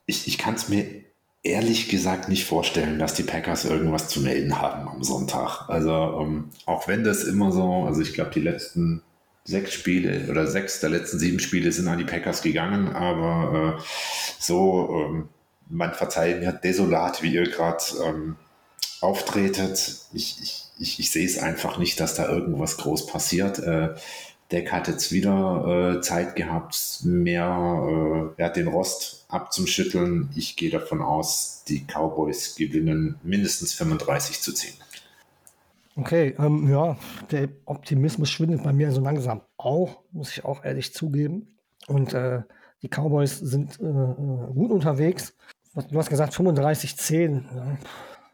ich, 0.06 0.26
ich 0.26 0.38
kann 0.38 0.54
es 0.54 0.68
mir 0.68 1.04
ehrlich 1.42 1.88
gesagt 1.88 2.28
nicht 2.28 2.46
vorstellen, 2.46 2.98
dass 2.98 3.14
die 3.14 3.22
Packers 3.22 3.64
irgendwas 3.64 4.08
zu 4.08 4.20
melden 4.20 4.60
haben 4.60 4.88
am 4.88 5.04
Sonntag. 5.04 5.68
Also 5.68 6.20
ähm, 6.20 6.50
auch 6.66 6.88
wenn 6.88 7.04
das 7.04 7.24
immer 7.24 7.52
so, 7.52 7.84
also 7.84 8.00
ich 8.00 8.14
glaube, 8.14 8.30
die 8.30 8.40
letzten 8.40 9.02
sechs 9.44 9.74
Spiele 9.74 10.30
oder 10.30 10.46
sechs 10.46 10.80
der 10.80 10.90
letzten 10.90 11.18
sieben 11.18 11.38
Spiele 11.38 11.70
sind 11.70 11.86
an 11.86 11.98
die 11.98 12.04
Packers 12.04 12.40
gegangen, 12.40 12.88
aber 12.94 13.76
äh, 13.78 13.82
so, 14.38 14.88
ähm, 14.90 15.28
man 15.68 15.92
verzeiht 15.92 16.40
mir 16.40 16.52
desolat, 16.52 17.22
wie 17.22 17.34
ihr 17.34 17.48
gerade 17.48 17.84
ähm, 18.04 18.36
auftretet. 19.00 20.06
Ich, 20.12 20.38
ich, 20.42 20.64
ich, 20.78 20.98
ich 20.98 21.10
sehe 21.10 21.26
es 21.26 21.38
einfach 21.38 21.78
nicht, 21.78 22.00
dass 22.00 22.14
da 22.14 22.28
irgendwas 22.28 22.78
groß 22.78 23.06
passiert. 23.06 23.58
Äh, 23.58 23.94
Deck 24.52 24.72
hat 24.72 24.88
jetzt 24.88 25.10
wieder 25.12 25.96
äh, 25.96 26.00
Zeit 26.00 26.36
gehabt, 26.36 27.00
mehr 27.04 28.32
äh, 28.36 28.52
den 28.52 28.68
Rost 28.68 29.24
abzuschütteln. 29.28 30.30
Ich 30.36 30.56
gehe 30.56 30.70
davon 30.70 31.00
aus, 31.00 31.64
die 31.66 31.86
Cowboys 31.86 32.54
gewinnen 32.54 33.16
mindestens 33.22 33.72
35 33.74 34.40
zu 34.40 34.52
10. 34.52 34.74
Okay, 35.96 36.34
ähm, 36.38 36.68
ja, 36.70 36.96
der 37.30 37.48
Optimismus 37.64 38.30
schwindet 38.30 38.62
bei 38.62 38.72
mir 38.72 38.90
so 38.90 39.00
langsam 39.00 39.42
auch, 39.56 40.02
muss 40.10 40.30
ich 40.30 40.44
auch 40.44 40.64
ehrlich 40.64 40.92
zugeben. 40.92 41.56
Und 41.86 42.12
äh, 42.14 42.42
Die 42.82 42.88
Cowboys 42.88 43.38
sind 43.38 43.80
äh, 43.80 43.84
äh 43.84 44.52
gut 44.52 44.70
unterwegs. 44.70 45.34
Du 45.74 45.98
hast 45.98 46.10
gesagt 46.10 46.34
35-10. 46.34 47.44
Ja. 47.56 47.78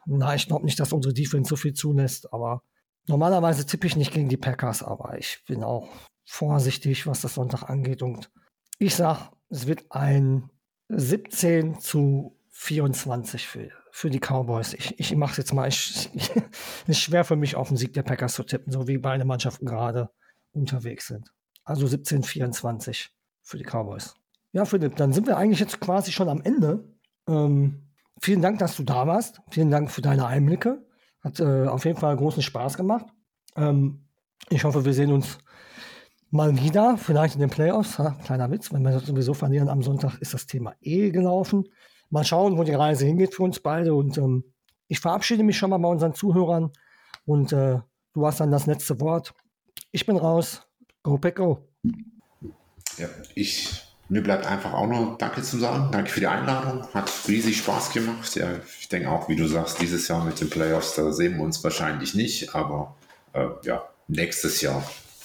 Na, 0.05 0.35
ich 0.35 0.47
glaube 0.47 0.65
nicht, 0.65 0.79
dass 0.79 0.91
unsere 0.91 1.13
Defense 1.13 1.47
so 1.47 1.55
viel 1.55 1.73
zulässt, 1.73 2.33
aber 2.33 2.63
normalerweise 3.07 3.65
tippe 3.65 3.87
ich 3.87 3.95
nicht 3.95 4.13
gegen 4.13 4.29
die 4.29 4.37
Packers, 4.37 4.83
aber 4.83 5.17
ich 5.17 5.43
bin 5.47 5.63
auch 5.63 5.89
vorsichtig, 6.25 7.07
was 7.07 7.21
das 7.21 7.35
Sonntag 7.35 7.63
angeht. 7.63 8.01
Und 8.01 8.31
ich 8.77 8.95
sage, 8.95 9.29
es 9.49 9.67
wird 9.67 9.85
ein 9.91 10.49
17 10.89 11.79
zu 11.79 12.37
24 12.49 13.47
für, 13.47 13.69
für 13.91 14.09
die 14.09 14.19
Cowboys. 14.19 14.73
Ich, 14.73 14.99
ich 14.99 15.15
mache 15.15 15.31
es 15.31 15.37
jetzt 15.37 15.53
mal. 15.53 15.67
Es 15.69 16.09
ist 16.87 16.99
schwer 16.99 17.23
für 17.23 17.35
mich, 17.35 17.55
auf 17.55 17.69
den 17.69 17.77
Sieg 17.77 17.93
der 17.93 18.03
Packers 18.03 18.33
zu 18.33 18.43
tippen, 18.43 18.71
so 18.71 18.87
wie 18.87 18.97
beide 18.97 19.25
Mannschaften 19.25 19.65
gerade 19.65 20.09
unterwegs 20.51 21.07
sind. 21.07 21.31
Also 21.63 21.87
17 21.87 22.23
24 22.23 23.11
für 23.43 23.57
die 23.57 23.63
Cowboys. 23.63 24.15
Ja, 24.51 24.65
Philipp, 24.65 24.95
dann 24.95 25.13
sind 25.13 25.27
wir 25.27 25.37
eigentlich 25.37 25.59
jetzt 25.59 25.79
quasi 25.79 26.11
schon 26.11 26.27
am 26.27 26.41
Ende. 26.41 26.83
Ähm, 27.27 27.93
vielen 28.21 28.41
Dank, 28.41 28.59
dass 28.59 28.75
du 28.75 28.83
da 28.83 29.07
warst. 29.07 29.41
Vielen 29.49 29.71
Dank 29.71 29.91
für 29.91 30.01
deine 30.01 30.25
Einblicke. 30.25 30.85
Hat 31.21 31.39
äh, 31.39 31.67
auf 31.67 31.85
jeden 31.85 31.99
Fall 31.99 32.15
großen 32.15 32.41
Spaß 32.41 32.77
gemacht. 32.77 33.05
Ähm, 33.55 34.05
ich 34.49 34.63
hoffe, 34.63 34.85
wir 34.85 34.93
sehen 34.93 35.11
uns 35.11 35.37
mal 36.31 36.57
wieder, 36.57 36.97
vielleicht 36.97 37.35
in 37.35 37.41
den 37.41 37.49
Playoffs. 37.49 37.99
Ha, 37.99 38.17
kleiner 38.23 38.49
Witz, 38.49 38.73
wenn 38.73 38.83
wir 38.83 38.99
sowieso 38.99 39.33
verlieren 39.33 39.69
am 39.69 39.83
Sonntag, 39.83 40.17
ist 40.19 40.33
das 40.33 40.47
Thema 40.47 40.73
eh 40.81 41.11
gelaufen. 41.11 41.65
Mal 42.09 42.23
schauen, 42.23 42.57
wo 42.57 42.63
die 42.63 42.73
Reise 42.73 43.05
hingeht 43.05 43.35
für 43.35 43.43
uns 43.43 43.59
beide. 43.59 43.93
Und 43.93 44.17
ähm, 44.17 44.43
ich 44.87 44.99
verabschiede 44.99 45.43
mich 45.43 45.57
schon 45.57 45.69
mal 45.69 45.77
bei 45.77 45.89
unseren 45.89 46.13
Zuhörern. 46.13 46.71
Und 47.25 47.53
äh, 47.53 47.79
du 48.13 48.25
hast 48.25 48.39
dann 48.39 48.51
das 48.51 48.65
letzte 48.65 48.99
Wort. 48.99 49.33
Ich 49.91 50.05
bin 50.05 50.17
raus. 50.17 50.67
Go 51.03 51.17
Pack 51.17 51.35
Go. 51.35 51.67
Ja, 52.97 53.07
ich 53.35 53.90
mir 54.11 54.21
bleibt 54.21 54.45
einfach 54.45 54.73
auch 54.73 54.87
noch 54.87 55.17
Danke 55.17 55.41
zu 55.41 55.57
sagen. 55.57 55.87
Danke 55.89 56.11
für 56.11 56.19
die 56.19 56.27
Einladung. 56.27 56.85
Hat 56.93 57.09
riesig 57.29 57.57
Spaß 57.59 57.93
gemacht. 57.93 58.35
Ja, 58.35 58.49
ich 58.77 58.89
denke 58.89 59.09
auch, 59.09 59.29
wie 59.29 59.37
du 59.37 59.47
sagst, 59.47 59.79
dieses 59.79 60.05
Jahr 60.09 60.25
mit 60.25 60.41
den 60.41 60.49
Playoffs, 60.49 60.95
da 60.95 61.13
sehen 61.13 61.37
wir 61.37 61.43
uns 61.45 61.63
wahrscheinlich 61.63 62.13
nicht. 62.13 62.53
Aber 62.53 62.93
äh, 63.31 63.47
ja, 63.63 63.87
nächstes 64.09 64.59
Jahr, 64.59 64.83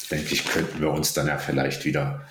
denke 0.09 0.35
ich, 0.35 0.47
könnten 0.47 0.81
wir 0.81 0.93
uns 0.93 1.15
dann 1.15 1.27
ja 1.27 1.37
vielleicht 1.37 1.85
wieder 1.85 2.27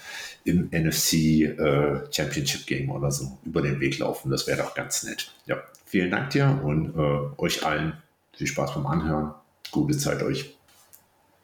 im 0.46 0.70
NFC 0.72 1.14
äh, 1.42 2.04
Championship 2.10 2.66
Game 2.66 2.90
oder 2.90 3.12
so 3.12 3.38
über 3.44 3.62
den 3.62 3.82
Weg 3.82 4.00
laufen. 4.00 4.32
Das 4.32 4.48
wäre 4.48 4.60
doch 4.60 4.76
ganz 4.76 5.04
nett. 5.04 5.34
Ja, 5.48 5.62
vielen 5.86 6.10
Dank 6.10 6.30
dir 6.30 6.62
und 6.64 6.96
äh, 6.96 7.42
euch 7.42 7.66
allen 7.66 8.02
viel 8.32 8.48
Spaß 8.48 8.76
beim 8.76 8.88
Anhören. 8.88 9.34
Gute 9.72 9.98
Zeit 9.98 10.24
euch. 10.24 10.55